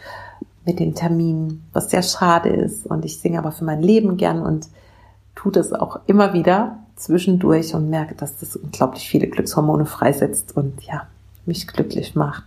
mit 0.67 0.79
den 0.79 0.93
Terminen, 0.93 1.67
was 1.73 1.89
sehr 1.89 2.03
schade 2.03 2.49
ist. 2.49 2.85
Und 2.85 3.05
ich 3.05 3.19
singe 3.19 3.39
aber 3.39 3.51
für 3.51 3.63
mein 3.63 3.81
Leben 3.81 4.17
gern 4.17 4.41
und 4.41 4.67
tue 5.33 5.51
das 5.51 5.73
auch 5.73 6.01
immer 6.05 6.33
wieder 6.33 6.79
zwischendurch 6.95 7.73
und 7.73 7.89
merke, 7.89 8.15
dass 8.15 8.37
das 8.37 8.55
unglaublich 8.55 9.07
viele 9.07 9.27
Glückshormone 9.27 9.85
freisetzt 9.85 10.55
und 10.55 10.83
ja, 10.83 11.07
mich 11.45 11.67
glücklich 11.67 12.15
macht. 12.15 12.43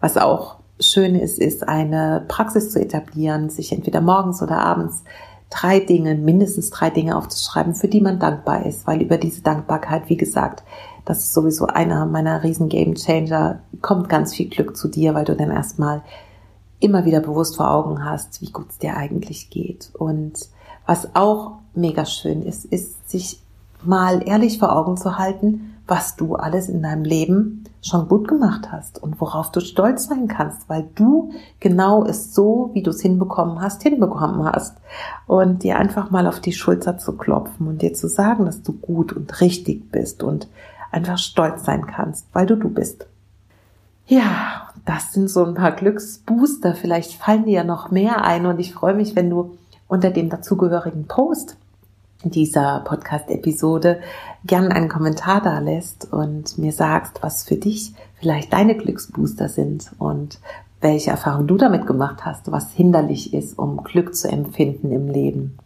Was 0.00 0.16
auch 0.16 0.56
schön 0.80 1.14
ist, 1.14 1.38
ist 1.38 1.68
eine 1.68 2.24
Praxis 2.26 2.70
zu 2.70 2.80
etablieren, 2.80 3.50
sich 3.50 3.72
entweder 3.72 4.00
morgens 4.00 4.42
oder 4.42 4.58
abends 4.58 5.04
drei 5.50 5.80
Dinge, 5.80 6.14
mindestens 6.14 6.70
drei 6.70 6.90
Dinge 6.90 7.16
aufzuschreiben, 7.16 7.74
für 7.74 7.88
die 7.88 8.00
man 8.00 8.18
dankbar 8.18 8.66
ist, 8.66 8.86
weil 8.86 9.02
über 9.02 9.18
diese 9.18 9.42
Dankbarkeit, 9.42 10.08
wie 10.08 10.16
gesagt, 10.16 10.62
das 11.04 11.18
ist 11.18 11.34
sowieso 11.34 11.66
einer 11.66 12.06
meiner 12.06 12.42
riesen 12.42 12.68
Game 12.68 12.94
Changer, 12.94 13.60
kommt 13.80 14.08
ganz 14.08 14.34
viel 14.34 14.48
Glück 14.48 14.76
zu 14.76 14.88
dir, 14.88 15.14
weil 15.14 15.24
du 15.24 15.36
dann 15.36 15.50
erstmal 15.50 16.02
immer 16.80 17.04
wieder 17.04 17.20
bewusst 17.20 17.56
vor 17.56 17.70
Augen 17.70 18.04
hast, 18.04 18.40
wie 18.42 18.50
gut 18.50 18.66
es 18.70 18.78
dir 18.78 18.96
eigentlich 18.96 19.50
geht. 19.50 19.90
Und 19.94 20.48
was 20.86 21.14
auch 21.14 21.58
mega 21.74 22.04
schön 22.04 22.42
ist, 22.42 22.64
ist 22.64 23.08
sich 23.10 23.40
mal 23.84 24.26
ehrlich 24.26 24.58
vor 24.58 24.74
Augen 24.74 24.96
zu 24.96 25.18
halten, 25.18 25.76
was 25.86 26.16
du 26.16 26.34
alles 26.34 26.68
in 26.68 26.82
deinem 26.82 27.04
Leben 27.04 27.64
schon 27.80 28.08
gut 28.08 28.26
gemacht 28.26 28.72
hast 28.72 29.00
und 29.00 29.20
worauf 29.20 29.52
du 29.52 29.60
stolz 29.60 30.08
sein 30.08 30.26
kannst, 30.26 30.68
weil 30.68 30.88
du 30.96 31.32
genau 31.60 32.04
es 32.04 32.34
so, 32.34 32.70
wie 32.72 32.82
du 32.82 32.90
es 32.90 33.00
hinbekommen 33.00 33.60
hast, 33.60 33.82
hinbekommen 33.82 34.44
hast. 34.44 34.76
Und 35.26 35.62
dir 35.62 35.78
einfach 35.78 36.10
mal 36.10 36.26
auf 36.26 36.40
die 36.40 36.52
Schulter 36.52 36.98
zu 36.98 37.16
klopfen 37.16 37.68
und 37.68 37.82
dir 37.82 37.94
zu 37.94 38.08
sagen, 38.08 38.46
dass 38.46 38.62
du 38.62 38.72
gut 38.72 39.12
und 39.12 39.40
richtig 39.40 39.92
bist 39.92 40.24
und 40.24 40.48
einfach 40.90 41.18
stolz 41.18 41.64
sein 41.64 41.86
kannst, 41.86 42.26
weil 42.32 42.46
du 42.46 42.56
du 42.56 42.68
bist. 42.68 43.06
Ja, 44.06 44.65
das 44.86 45.12
sind 45.12 45.28
so 45.28 45.44
ein 45.44 45.54
paar 45.54 45.72
Glücksbooster. 45.72 46.74
Vielleicht 46.74 47.14
fallen 47.14 47.44
dir 47.44 47.52
ja 47.52 47.64
noch 47.64 47.90
mehr 47.90 48.24
ein 48.24 48.46
und 48.46 48.58
ich 48.58 48.72
freue 48.72 48.94
mich, 48.94 49.14
wenn 49.16 49.28
du 49.28 49.56
unter 49.88 50.10
dem 50.10 50.30
dazugehörigen 50.30 51.06
Post 51.06 51.56
dieser 52.22 52.80
Podcast-Episode 52.80 54.00
gern 54.44 54.72
einen 54.72 54.88
Kommentar 54.88 55.42
da 55.42 55.58
lässt 55.58 56.12
und 56.12 56.56
mir 56.56 56.72
sagst, 56.72 57.22
was 57.22 57.44
für 57.44 57.56
dich 57.56 57.94
vielleicht 58.18 58.52
deine 58.52 58.76
Glücksbooster 58.76 59.48
sind 59.48 59.90
und 59.98 60.38
welche 60.80 61.10
Erfahrungen 61.10 61.48
du 61.48 61.56
damit 61.56 61.86
gemacht 61.86 62.24
hast, 62.24 62.50
was 62.52 62.72
hinderlich 62.72 63.34
ist, 63.34 63.58
um 63.58 63.82
Glück 63.82 64.14
zu 64.14 64.28
empfinden 64.28 64.92
im 64.92 65.08
Leben. 65.08 65.58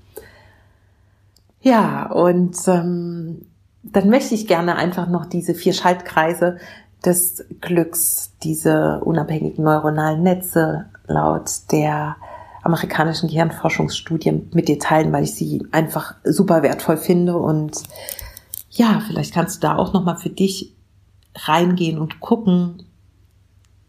Ja, 1.60 2.10
und 2.10 2.56
ähm, 2.68 3.42
dann 3.82 4.08
möchte 4.08 4.34
ich 4.34 4.46
gerne 4.46 4.76
einfach 4.76 5.08
noch 5.08 5.26
diese 5.26 5.54
vier 5.54 5.74
Schaltkreise 5.74 6.56
des 7.04 7.44
Glücks, 7.60 8.32
diese 8.42 9.00
unabhängigen 9.04 9.64
neuronalen 9.64 10.22
Netze 10.22 10.86
laut 11.06 11.50
der 11.72 12.16
amerikanischen 12.62 13.28
Gehirnforschungsstudie 13.28 14.42
mit 14.52 14.68
dir 14.68 14.78
teilen, 14.78 15.12
weil 15.12 15.24
ich 15.24 15.34
sie 15.34 15.66
einfach 15.72 16.14
super 16.24 16.62
wertvoll 16.62 16.96
finde 16.96 17.36
und 17.36 17.82
ja, 18.70 19.02
vielleicht 19.06 19.34
kannst 19.34 19.56
du 19.56 19.66
da 19.66 19.76
auch 19.76 19.92
nochmal 19.92 20.16
für 20.16 20.30
dich 20.30 20.74
reingehen 21.34 21.98
und 21.98 22.20
gucken, 22.20 22.84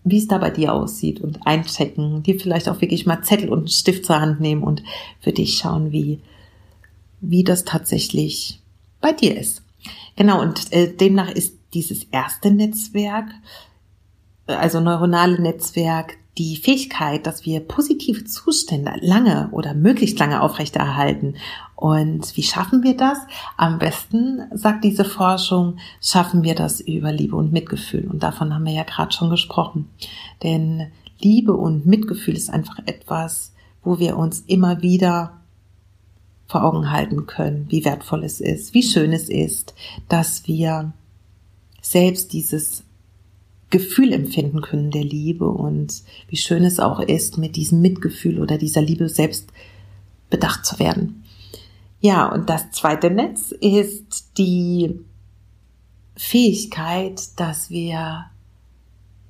wie 0.04 0.17
es 0.17 0.28
da 0.28 0.39
bei 0.39 0.50
dir 0.50 0.74
aussieht 0.74 1.21
und 1.21 1.45
einchecken, 1.45 2.24
dir 2.24 2.39
vielleicht 2.39 2.67
auch 2.67 2.82
wirklich 2.82 3.06
mal 3.06 3.21
Zettel 3.21 3.50
und 3.50 3.60
einen 3.60 3.67
Stift 3.67 4.06
zur 4.06 4.19
Hand 4.19 4.39
nehmen 4.39 4.63
und 4.63 4.82
für 5.19 5.32
dich 5.32 5.58
schauen, 5.58 5.91
wie, 5.91 6.21
wie 7.19 7.43
das 7.43 7.65
tatsächlich 7.65 8.62
bei 9.00 9.12
dir 9.12 9.38
ist. 9.38 9.62
Genau, 10.15 10.41
und 10.41 10.71
äh, 10.74 10.91
demnach 10.91 11.30
ist 11.30 11.56
dieses 11.73 12.03
erste 12.05 12.51
Netzwerk, 12.51 13.29
äh, 14.47 14.53
also 14.53 14.79
neuronale 14.79 15.41
Netzwerk, 15.41 16.17
die 16.38 16.55
Fähigkeit, 16.55 17.27
dass 17.27 17.45
wir 17.45 17.60
positive 17.60 18.23
Zustände 18.23 18.93
lange 19.01 19.49
oder 19.51 19.73
möglichst 19.73 20.17
lange 20.19 20.41
aufrechterhalten. 20.41 21.36
Und 21.75 22.38
wie 22.38 22.43
schaffen 22.43 22.84
wir 22.84 22.95
das? 22.95 23.17
Am 23.57 23.79
besten, 23.79 24.43
sagt 24.53 24.84
diese 24.84 25.03
Forschung, 25.03 25.77
schaffen 26.01 26.43
wir 26.43 26.55
das 26.55 26.79
über 26.79 27.12
Liebe 27.12 27.36
und 27.36 27.51
Mitgefühl. 27.51 28.07
Und 28.07 28.23
davon 28.23 28.53
haben 28.53 28.65
wir 28.65 28.73
ja 28.73 28.84
gerade 28.84 29.12
schon 29.12 29.29
gesprochen. 29.29 29.89
Denn 30.41 30.91
Liebe 31.19 31.53
und 31.53 31.86
Mitgefühl 31.86 32.36
ist 32.36 32.49
einfach 32.49 32.79
etwas, 32.86 33.53
wo 33.84 33.99
wir 33.99 34.17
uns 34.17 34.41
immer 34.41 34.81
wieder 34.81 35.41
vor 36.47 36.63
Augen 36.63 36.91
halten 36.91 37.27
können, 37.27 37.65
wie 37.69 37.86
wertvoll 37.86 38.23
es 38.23 38.41
ist, 38.41 38.73
wie 38.73 38.84
schön 38.84 39.13
es 39.13 39.29
ist, 39.29 39.73
dass 40.07 40.47
wir 40.47 40.93
selbst 41.82 42.34
dieses 42.34 42.84
Gefühl 43.70 44.13
empfinden 44.13 44.62
können 44.62 44.91
der 44.91 45.04
Liebe 45.04 45.50
und 45.50 46.04
wie 46.28 46.38
schön 46.38 46.63
es 46.63 46.80
auch 46.80 47.00
ist, 47.00 47.38
mit 47.38 47.56
diesem 47.56 47.82
Mitgefühl 47.82 48.39
oder 48.39 48.58
dieser 48.58 48.82
Liebe 48.82 49.10
selbst 49.10 49.52
bedacht 50.30 50.65
zu 50.65 50.78
werden. 50.78 51.24
Ja, 52.02 52.32
und 52.32 52.50
das 52.50 52.72
zweite 52.72 53.10
Netz 53.10 53.52
ist 53.52 54.38
die 54.38 55.00
Fähigkeit, 56.17 57.22
dass 57.38 57.70
wir 57.70 58.26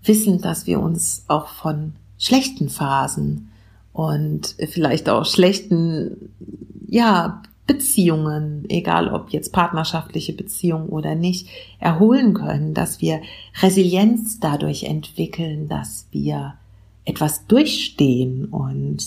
wissen, 0.04 0.42
dass 0.42 0.66
wir 0.66 0.80
uns 0.80 1.26
auch 1.28 1.48
von 1.48 1.94
schlechten 2.18 2.70
Phasen 2.70 3.50
und 3.94 4.56
vielleicht 4.70 5.10
auch 5.10 5.26
schlechten, 5.26 6.32
ja, 6.88 7.44
Beziehungen, 7.68 8.66
egal 8.70 9.14
ob 9.14 9.30
jetzt 9.30 9.54
partnerschaftliche 9.54 10.34
Beziehungen 10.34 10.90
oder 10.90 11.16
nicht, 11.16 11.48
erholen 11.80 12.34
können, 12.34 12.74
dass 12.74 13.02
wir 13.02 13.22
Resilienz 13.62 14.40
dadurch 14.40 14.84
entwickeln, 14.84 15.68
dass 15.70 16.08
wir 16.12 16.56
etwas 17.06 17.48
durchstehen 17.48 18.46
und 18.46 19.04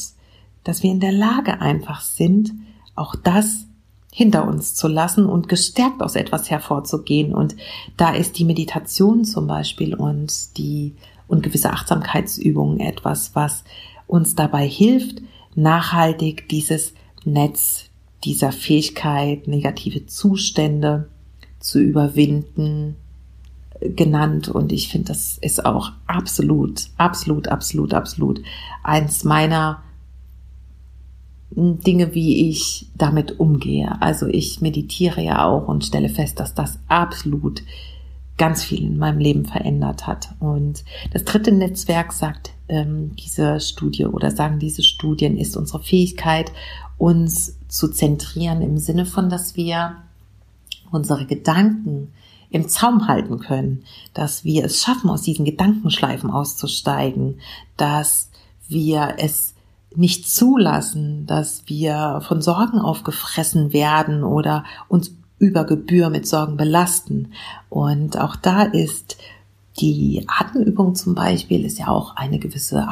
dass 0.62 0.82
wir 0.82 0.90
in 0.90 1.00
der 1.00 1.12
Lage 1.12 1.60
einfach 1.60 2.00
sind, 2.00 2.52
auch 2.94 3.14
das 3.16 3.66
hinter 4.12 4.46
uns 4.46 4.74
zu 4.74 4.86
lassen 4.86 5.26
und 5.26 5.48
gestärkt 5.48 6.00
aus 6.00 6.14
etwas 6.14 6.48
hervorzugehen. 6.48 7.34
Und 7.34 7.56
da 7.96 8.14
ist 8.14 8.38
die 8.38 8.44
Meditation 8.44 9.24
zum 9.24 9.46
Beispiel 9.46 9.94
und 9.94 10.56
die 10.56 10.94
und 11.26 11.42
gewisse 11.42 11.70
Achtsamkeitsübungen 11.70 12.80
etwas, 12.80 13.34
was 13.34 13.64
uns 14.06 14.34
dabei 14.34 14.68
hilft, 14.68 15.22
nachhaltig 15.54 16.48
dieses 16.48 16.94
Netz 17.24 17.90
dieser 18.24 18.52
Fähigkeit, 18.52 19.48
negative 19.48 20.06
Zustände 20.06 21.08
zu 21.60 21.80
überwinden, 21.80 22.96
genannt. 23.80 24.48
Und 24.48 24.72
ich 24.72 24.88
finde, 24.88 25.08
das 25.08 25.38
ist 25.38 25.64
auch 25.64 25.92
absolut, 26.06 26.88
absolut, 26.96 27.48
absolut, 27.48 27.94
absolut 27.94 28.42
eins 28.82 29.24
meiner 29.24 29.82
Dinge, 31.50 32.14
wie 32.14 32.48
ich 32.48 32.88
damit 32.96 33.38
umgehe. 33.38 34.00
Also 34.00 34.26
ich 34.26 34.60
meditiere 34.60 35.22
ja 35.22 35.44
auch 35.44 35.68
und 35.68 35.84
stelle 35.84 36.08
fest, 36.08 36.40
dass 36.40 36.54
das 36.54 36.78
absolut 36.88 37.62
ganz 38.36 38.64
viel 38.64 38.82
in 38.82 38.98
meinem 38.98 39.18
Leben 39.18 39.44
verändert 39.44 40.08
hat. 40.08 40.30
Und 40.40 40.84
das 41.12 41.24
dritte 41.24 41.52
Netzwerk 41.52 42.12
sagt 42.12 42.50
ähm, 42.68 43.12
diese 43.14 43.60
Studie 43.60 44.06
oder 44.06 44.32
sagen 44.32 44.58
diese 44.58 44.82
Studien, 44.82 45.36
ist 45.36 45.56
unsere 45.56 45.80
Fähigkeit, 45.80 46.50
uns 46.98 47.56
zu 47.68 47.88
zentrieren 47.88 48.62
im 48.62 48.78
Sinne 48.78 49.06
von, 49.06 49.28
dass 49.28 49.56
wir 49.56 49.96
unsere 50.90 51.26
Gedanken 51.26 52.12
im 52.50 52.68
Zaum 52.68 53.08
halten 53.08 53.40
können, 53.40 53.84
dass 54.12 54.44
wir 54.44 54.64
es 54.64 54.80
schaffen, 54.80 55.10
aus 55.10 55.22
diesen 55.22 55.44
Gedankenschleifen 55.44 56.30
auszusteigen, 56.30 57.40
dass 57.76 58.30
wir 58.68 59.14
es 59.18 59.54
nicht 59.96 60.28
zulassen, 60.28 61.26
dass 61.26 61.64
wir 61.66 62.20
von 62.26 62.42
Sorgen 62.42 62.78
aufgefressen 62.78 63.72
werden 63.72 64.22
oder 64.24 64.64
uns 64.88 65.14
über 65.38 65.64
Gebühr 65.64 66.10
mit 66.10 66.26
Sorgen 66.26 66.56
belasten. 66.56 67.32
Und 67.70 68.18
auch 68.18 68.36
da 68.36 68.62
ist 68.62 69.16
die 69.80 70.24
Atemübung 70.28 70.94
zum 70.94 71.14
Beispiel 71.14 71.64
ist 71.64 71.78
ja 71.78 71.88
auch 71.88 72.16
eine 72.16 72.38
gewisse 72.38 72.86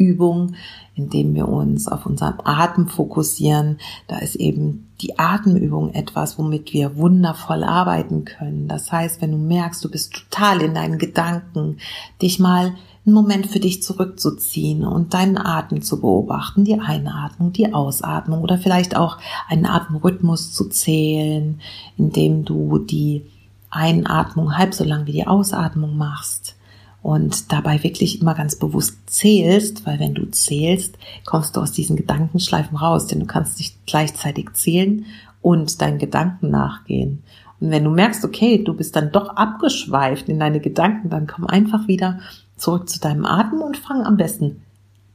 Achtsamkeitsübung, 0.00 0.54
indem 0.94 1.34
wir 1.34 1.48
uns 1.48 1.88
auf 1.88 2.06
unseren 2.06 2.38
Atem 2.44 2.88
fokussieren. 2.88 3.78
Da 4.08 4.18
ist 4.18 4.36
eben 4.36 4.88
die 5.00 5.18
Atemübung 5.18 5.94
etwas, 5.94 6.38
womit 6.38 6.72
wir 6.72 6.96
wundervoll 6.96 7.64
arbeiten 7.64 8.24
können. 8.24 8.68
Das 8.68 8.92
heißt, 8.92 9.22
wenn 9.22 9.32
du 9.32 9.38
merkst, 9.38 9.84
du 9.84 9.90
bist 9.90 10.12
total 10.12 10.62
in 10.62 10.74
deinen 10.74 10.98
Gedanken, 10.98 11.78
dich 12.20 12.38
mal 12.38 12.74
einen 13.06 13.14
Moment 13.14 13.46
für 13.46 13.60
dich 13.60 13.82
zurückzuziehen 13.82 14.84
und 14.84 15.14
deinen 15.14 15.38
Atem 15.38 15.80
zu 15.80 16.02
beobachten, 16.02 16.64
die 16.64 16.78
Einatmung, 16.78 17.52
die 17.52 17.72
Ausatmung 17.72 18.42
oder 18.42 18.58
vielleicht 18.58 18.94
auch 18.94 19.16
einen 19.48 19.64
Atemrhythmus 19.64 20.52
zu 20.52 20.68
zählen, 20.68 21.60
indem 21.96 22.44
du 22.44 22.78
die 22.78 23.24
Einatmung 23.70 24.58
halb 24.58 24.74
so 24.74 24.84
lang 24.84 25.06
wie 25.06 25.12
die 25.12 25.26
Ausatmung 25.26 25.96
machst 25.96 26.56
und 27.02 27.52
dabei 27.52 27.82
wirklich 27.82 28.20
immer 28.20 28.34
ganz 28.34 28.56
bewusst 28.56 28.98
zählst, 29.06 29.86
weil 29.86 29.98
wenn 29.98 30.14
du 30.14 30.30
zählst, 30.30 30.96
kommst 31.24 31.56
du 31.56 31.60
aus 31.60 31.72
diesen 31.72 31.96
Gedankenschleifen 31.96 32.76
raus, 32.76 33.06
denn 33.06 33.20
du 33.20 33.26
kannst 33.26 33.58
nicht 33.58 33.74
gleichzeitig 33.86 34.52
zählen 34.52 35.06
und 35.40 35.80
deinen 35.80 35.98
Gedanken 35.98 36.50
nachgehen. 36.50 37.22
Und 37.60 37.70
wenn 37.70 37.84
du 37.84 37.90
merkst, 37.90 38.24
okay, 38.24 38.62
du 38.62 38.74
bist 38.74 38.96
dann 38.96 39.12
doch 39.12 39.36
abgeschweift 39.36 40.28
in 40.28 40.40
deine 40.40 40.60
Gedanken, 40.60 41.10
dann 41.10 41.26
komm 41.26 41.46
einfach 41.46 41.88
wieder 41.88 42.20
zurück 42.56 42.88
zu 42.88 43.00
deinem 43.00 43.24
Atem 43.24 43.62
und 43.62 43.76
fang 43.76 44.04
am 44.04 44.16
besten 44.16 44.62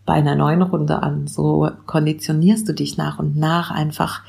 bei 0.05 0.13
einer 0.13 0.35
neuen 0.35 0.61
Runde 0.61 1.01
an. 1.01 1.27
So 1.27 1.69
konditionierst 1.85 2.67
du 2.67 2.73
dich 2.73 2.97
nach 2.97 3.19
und 3.19 3.35
nach 3.35 3.71
einfach 3.71 4.21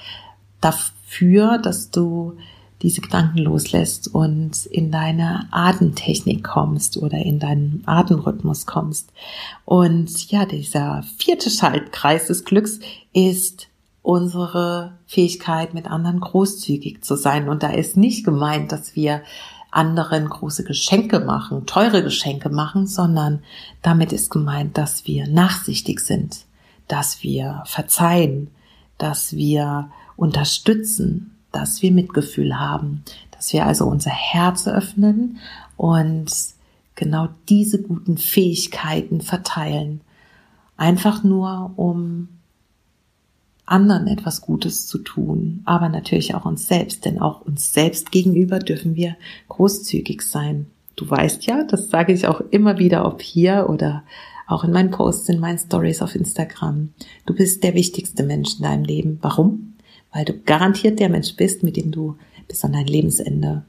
dafür, 0.61 1.59
dass 1.59 1.91
du 1.91 2.37
diese 2.83 3.01
Gedanken 3.01 3.39
loslässt 3.39 4.09
und 4.15 4.67
in 4.67 4.91
deine 4.91 5.49
Atemtechnik 5.51 6.45
kommst 6.45 6.97
oder 6.97 7.19
in 7.19 7.39
deinen 7.39 7.83
Atemrhythmus 7.87 8.67
kommst. 8.67 9.13
Und 9.65 10.31
ja, 10.31 10.45
dieser 10.45 11.03
vierte 11.17 11.51
Schaltkreis 11.51 12.27
des 12.27 12.45
Glücks 12.45 12.81
ist 13.13 13.69
unsere 14.03 14.93
Fähigkeit, 15.07 15.75
mit 15.75 15.91
anderen 15.91 16.21
großzügig 16.21 17.03
zu 17.03 17.17
sein. 17.17 17.49
Und 17.49 17.63
da 17.63 17.71
ist 17.71 17.97
nicht 17.97 18.25
gemeint, 18.25 18.71
dass 18.73 18.95
wir 18.95 19.23
anderen 19.71 20.29
große 20.29 20.65
Geschenke 20.65 21.21
machen, 21.21 21.67
teure 21.67 22.03
Geschenke 22.03 22.49
machen, 22.49 22.87
sondern 22.87 23.43
damit 23.83 24.13
ist 24.13 24.31
gemeint, 24.31 24.79
dass 24.79 25.07
wir 25.07 25.27
nachsichtig 25.27 26.01
sind, 26.01 26.45
dass 26.89 27.23
wir 27.23 27.63
verzeihen, 27.67 28.51
dass 28.97 29.35
wir 29.35 29.91
unterstützen, 30.17 31.36
dass 31.57 31.81
wir 31.81 31.91
Mitgefühl 31.91 32.59
haben, 32.59 33.03
dass 33.31 33.53
wir 33.55 33.65
also 33.65 33.87
unser 33.87 34.11
Herz 34.11 34.69
öffnen 34.69 35.39
und 35.79 36.31
genau 36.95 37.29
diese 37.49 37.81
guten 37.81 38.19
Fähigkeiten 38.19 39.23
verteilen. 39.23 40.03
Einfach 40.77 41.25
nur, 41.25 41.73
um 41.77 42.29
anderen 43.65 44.07
etwas 44.07 44.43
Gutes 44.43 44.87
zu 44.87 44.99
tun, 44.99 45.63
aber 45.65 45.89
natürlich 45.89 46.35
auch 46.35 46.45
uns 46.45 46.69
selbst, 46.69 47.07
denn 47.07 47.21
auch 47.21 47.41
uns 47.41 47.73
selbst 47.73 48.13
gegenüber 48.13 48.59
dürfen 48.59 48.95
wir 48.95 49.17
großzügig 49.49 50.21
sein. 50.21 50.67
Du 50.95 51.09
weißt 51.09 51.47
ja, 51.47 51.65
das 51.65 51.89
sage 51.89 52.13
ich 52.13 52.27
auch 52.27 52.41
immer 52.51 52.79
wieder, 52.79 53.07
ob 53.07 53.23
hier 53.23 53.69
oder 53.71 54.05
auch 54.47 54.63
in 54.63 54.73
meinen 54.73 54.91
Posts, 54.91 55.31
in 55.31 55.41
meinen 55.41 55.59
Stories 55.59 56.03
auf 56.03 56.15
Instagram. 56.15 56.91
Du 57.25 57.35
bist 57.35 57.65
der 57.65 57.75
wichtigste 57.75 58.23
Mensch 58.23 58.57
in 58.57 58.63
deinem 58.63 58.85
Leben. 58.85 59.19
Warum? 59.23 59.76
Weil 60.13 60.25
du 60.25 60.39
garantiert 60.39 60.99
der 60.99 61.09
Mensch 61.09 61.35
bist, 61.37 61.63
mit 61.63 61.77
dem 61.77 61.91
du 61.91 62.17
bis 62.49 62.65
an 62.65 62.73
dein 62.73 62.87
Lebensende 62.87 63.65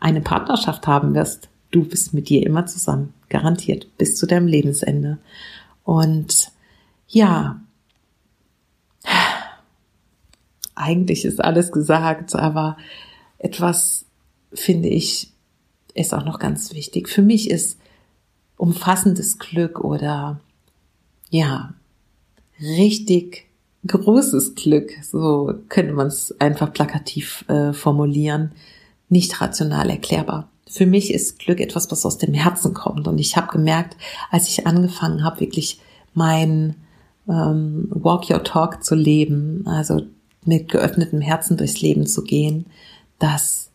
eine 0.00 0.20
Partnerschaft 0.20 0.86
haben 0.86 1.14
wirst. 1.14 1.48
Du 1.70 1.84
bist 1.84 2.14
mit 2.14 2.28
dir 2.28 2.44
immer 2.46 2.66
zusammen, 2.66 3.14
garantiert, 3.28 3.96
bis 3.98 4.16
zu 4.16 4.26
deinem 4.26 4.46
Lebensende. 4.46 5.18
Und 5.82 6.50
ja, 7.08 7.60
eigentlich 10.74 11.24
ist 11.24 11.42
alles 11.42 11.72
gesagt, 11.72 12.34
aber 12.34 12.76
etwas 13.38 14.06
finde 14.52 14.88
ich 14.88 15.30
ist 15.94 16.12
auch 16.12 16.24
noch 16.24 16.38
ganz 16.38 16.74
wichtig. 16.74 17.08
Für 17.08 17.22
mich 17.22 17.50
ist 17.50 17.78
umfassendes 18.56 19.38
Glück 19.38 19.80
oder 19.80 20.40
ja, 21.30 21.74
richtig 22.60 23.46
großes 23.86 24.54
Glück, 24.54 24.90
so 25.02 25.54
könnte 25.68 25.92
man 25.92 26.08
es 26.08 26.34
einfach 26.40 26.72
plakativ 26.72 27.44
äh, 27.48 27.72
formulieren, 27.72 28.52
nicht 29.08 29.40
rational 29.40 29.90
erklärbar. 29.90 30.48
Für 30.68 30.86
mich 30.86 31.12
ist 31.12 31.38
Glück 31.38 31.60
etwas, 31.60 31.90
was 31.90 32.06
aus 32.06 32.18
dem 32.18 32.34
Herzen 32.34 32.74
kommt. 32.74 33.06
Und 33.06 33.18
ich 33.18 33.36
habe 33.36 33.52
gemerkt, 33.52 33.96
als 34.30 34.48
ich 34.48 34.66
angefangen 34.66 35.22
habe, 35.22 35.40
wirklich 35.40 35.80
mein 36.14 36.76
ähm, 37.28 37.88
Walk 37.90 38.30
Your 38.30 38.42
Talk 38.42 38.82
zu 38.82 38.94
leben, 38.94 39.66
also 39.66 40.02
mit 40.44 40.70
geöffnetem 40.70 41.20
Herzen 41.20 41.56
durchs 41.56 41.80
Leben 41.80 42.06
zu 42.06 42.22
gehen, 42.22 42.66
dass 43.18 43.70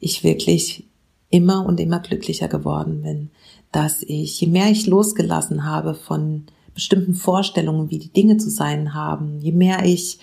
ich 0.00 0.24
wirklich 0.24 0.84
immer 1.30 1.66
und 1.66 1.80
immer 1.80 2.00
glücklicher 2.00 2.48
geworden 2.48 3.02
bin, 3.02 3.30
dass 3.72 4.02
ich, 4.02 4.40
je 4.40 4.48
mehr 4.48 4.70
ich 4.70 4.86
losgelassen 4.86 5.64
habe 5.64 5.94
von 5.94 6.46
bestimmten 6.78 7.14
Vorstellungen, 7.14 7.90
wie 7.90 7.98
die 7.98 8.12
Dinge 8.12 8.36
zu 8.36 8.50
sein 8.50 8.94
haben, 8.94 9.40
je 9.40 9.50
mehr 9.50 9.84
ich 9.84 10.20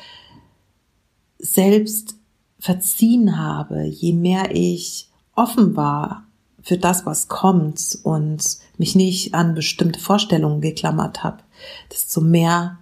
selbst 1.38 2.16
verziehen 2.60 3.38
habe, 3.38 3.84
je 3.84 4.14
mehr 4.14 4.56
ich 4.56 5.10
offen 5.36 5.76
war 5.76 6.24
für 6.62 6.78
das, 6.78 7.06
was 7.06 7.28
kommt 7.28 8.00
und 8.04 8.42
mich 8.78 8.96
nicht 8.96 9.34
an 9.34 9.54
bestimmte 9.54 10.00
Vorstellungen 10.00 10.62
geklammert 10.62 11.26
habe, 11.26 11.44
desto 11.92 12.22
mehr 12.22 12.78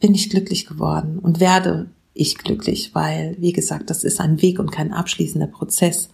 bin 0.00 0.12
ich 0.16 0.28
glücklich 0.28 0.66
geworden 0.66 1.20
und 1.20 1.38
werde 1.38 1.88
ich 2.14 2.36
glücklich, 2.36 2.96
weil, 2.96 3.36
wie 3.38 3.52
gesagt, 3.52 3.90
das 3.90 4.02
ist 4.02 4.20
ein 4.20 4.42
Weg 4.42 4.58
und 4.58 4.72
kein 4.72 4.92
abschließender 4.92 5.46
Prozess. 5.46 6.08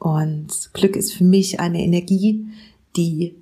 Und 0.00 0.70
Glück 0.72 0.96
ist 0.96 1.14
für 1.14 1.22
mich 1.22 1.60
eine 1.60 1.84
Energie, 1.84 2.48
die 2.96 3.36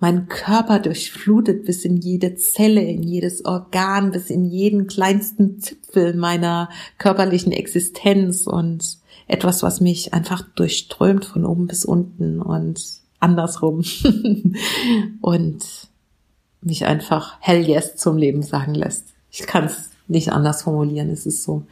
meinen 0.00 0.28
Körper 0.28 0.78
durchflutet 0.78 1.66
bis 1.66 1.84
in 1.84 1.98
jede 1.98 2.34
Zelle, 2.34 2.82
in 2.82 3.02
jedes 3.02 3.44
Organ, 3.44 4.10
bis 4.10 4.30
in 4.30 4.46
jeden 4.46 4.86
kleinsten 4.86 5.60
Zipfel 5.60 6.14
meiner 6.14 6.70
körperlichen 6.98 7.52
Existenz 7.52 8.46
und 8.46 8.98
etwas, 9.28 9.62
was 9.62 9.80
mich 9.80 10.14
einfach 10.14 10.42
durchströmt 10.56 11.26
von 11.26 11.44
oben 11.44 11.66
bis 11.66 11.84
unten 11.84 12.40
und 12.40 12.82
andersrum 13.20 13.84
und 15.20 15.64
mich 16.62 16.86
einfach 16.86 17.36
hell 17.40 17.68
yes 17.68 17.96
zum 17.96 18.16
Leben 18.16 18.42
sagen 18.42 18.74
lässt. 18.74 19.08
Ich 19.30 19.46
kann 19.46 19.64
es 19.64 19.90
nicht 20.08 20.32
anders 20.32 20.62
formulieren, 20.62 21.10
es 21.10 21.26
ist 21.26 21.44
so. 21.44 21.62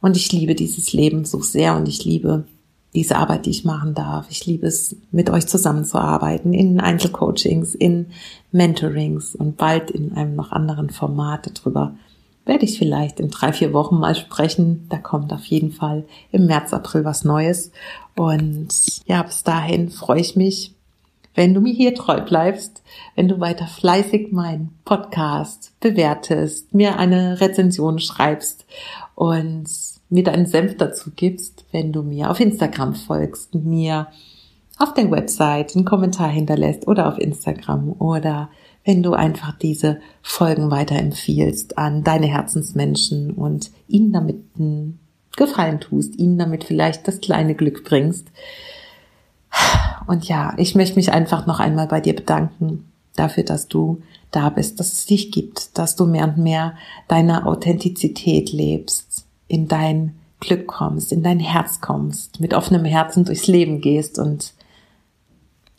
Und 0.00 0.16
ich 0.16 0.30
liebe 0.32 0.54
dieses 0.54 0.92
Leben 0.92 1.24
so 1.24 1.40
sehr 1.40 1.74
und 1.76 1.88
ich 1.88 2.04
liebe 2.04 2.44
diese 2.94 3.16
Arbeit, 3.16 3.46
die 3.46 3.50
ich 3.50 3.64
machen 3.64 3.94
darf. 3.94 4.26
Ich 4.30 4.46
liebe 4.46 4.66
es, 4.66 4.96
mit 5.10 5.30
euch 5.30 5.46
zusammenzuarbeiten 5.46 6.52
in 6.52 6.80
Einzelcoachings, 6.80 7.74
in 7.74 8.06
Mentorings 8.52 9.34
und 9.34 9.56
bald 9.56 9.90
in 9.90 10.12
einem 10.12 10.36
noch 10.36 10.52
anderen 10.52 10.90
Format 10.90 11.50
darüber 11.52 11.94
werde 12.46 12.64
ich 12.64 12.78
vielleicht 12.78 13.20
in 13.20 13.30
drei, 13.30 13.52
vier 13.52 13.72
Wochen 13.72 13.98
mal 13.98 14.14
sprechen. 14.14 14.86
Da 14.90 14.98
kommt 14.98 15.32
auf 15.32 15.44
jeden 15.46 15.72
Fall 15.72 16.04
im 16.30 16.46
März, 16.46 16.72
April 16.72 17.04
was 17.04 17.24
Neues. 17.24 17.72
Und 18.16 18.68
ja, 19.06 19.22
bis 19.22 19.44
dahin 19.44 19.90
freue 19.90 20.20
ich 20.20 20.36
mich, 20.36 20.74
wenn 21.34 21.54
du 21.54 21.60
mir 21.60 21.72
hier 21.72 21.94
treu 21.94 22.20
bleibst, 22.20 22.82
wenn 23.16 23.28
du 23.28 23.40
weiter 23.40 23.66
fleißig 23.66 24.30
meinen 24.30 24.78
Podcast 24.84 25.72
bewertest, 25.80 26.74
mir 26.74 26.98
eine 26.98 27.40
Rezension 27.40 27.98
schreibst 27.98 28.66
und 29.14 29.68
mir 30.08 30.24
deinen 30.24 30.46
Senf 30.46 30.76
dazu 30.76 31.10
gibst, 31.14 31.64
wenn 31.72 31.92
du 31.92 32.02
mir 32.02 32.30
auf 32.30 32.40
Instagram 32.40 32.94
folgst 32.94 33.54
mir 33.54 34.08
auf 34.78 34.92
der 34.94 35.10
Website 35.10 35.76
einen 35.76 35.84
Kommentar 35.84 36.28
hinterlässt 36.28 36.88
oder 36.88 37.08
auf 37.08 37.18
Instagram 37.18 37.92
oder 37.98 38.50
wenn 38.84 39.02
du 39.02 39.14
einfach 39.14 39.56
diese 39.56 40.00
Folgen 40.20 40.70
weiterempfiehlst 40.70 41.78
an 41.78 42.04
deine 42.04 42.26
Herzensmenschen 42.26 43.30
und 43.30 43.70
ihnen 43.88 44.12
damit 44.12 44.42
einen 44.58 44.98
Gefallen 45.36 45.80
tust, 45.80 46.16
ihnen 46.18 46.38
damit 46.38 46.64
vielleicht 46.64 47.08
das 47.08 47.20
kleine 47.20 47.54
Glück 47.54 47.84
bringst. 47.84 48.28
Und 50.06 50.28
ja, 50.28 50.54
ich 50.58 50.74
möchte 50.74 50.96
mich 50.96 51.12
einfach 51.12 51.46
noch 51.46 51.60
einmal 51.60 51.86
bei 51.86 52.00
dir 52.00 52.14
bedanken 52.14 52.84
dafür, 53.16 53.44
dass 53.44 53.68
du 53.68 54.02
da 54.30 54.48
bist, 54.50 54.80
dass 54.80 54.92
es 54.92 55.06
dich 55.06 55.30
gibt, 55.30 55.78
dass 55.78 55.96
du 55.96 56.04
mehr 56.06 56.24
und 56.24 56.38
mehr 56.38 56.74
deine 57.08 57.46
Authentizität 57.46 58.52
lebst, 58.52 59.23
in 59.48 59.68
dein 59.68 60.14
Glück 60.40 60.66
kommst, 60.66 61.12
in 61.12 61.22
dein 61.22 61.40
Herz 61.40 61.80
kommst, 61.80 62.40
mit 62.40 62.54
offenem 62.54 62.84
Herzen 62.84 63.24
durchs 63.24 63.46
Leben 63.46 63.80
gehst 63.80 64.18
und 64.18 64.54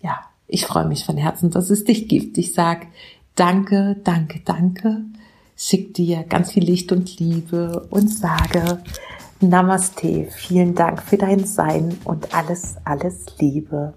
ja, 0.01 0.19
ich 0.47 0.65
freue 0.65 0.87
mich 0.87 1.05
von 1.05 1.17
Herzen, 1.17 1.51
dass 1.51 1.69
es 1.69 1.83
dich 1.83 2.07
gibt. 2.07 2.37
Ich 2.37 2.53
sag 2.53 2.87
danke, 3.35 3.97
danke, 4.03 4.41
danke, 4.43 5.01
schick 5.55 5.93
dir 5.93 6.23
ganz 6.23 6.51
viel 6.51 6.63
Licht 6.63 6.91
und 6.91 7.19
Liebe 7.19 7.87
und 7.89 8.09
sage 8.09 8.81
Namaste, 9.41 10.27
vielen 10.31 10.75
Dank 10.75 11.03
für 11.03 11.17
dein 11.17 11.45
Sein 11.45 11.97
und 12.05 12.33
alles, 12.33 12.75
alles 12.85 13.25
Liebe. 13.39 13.93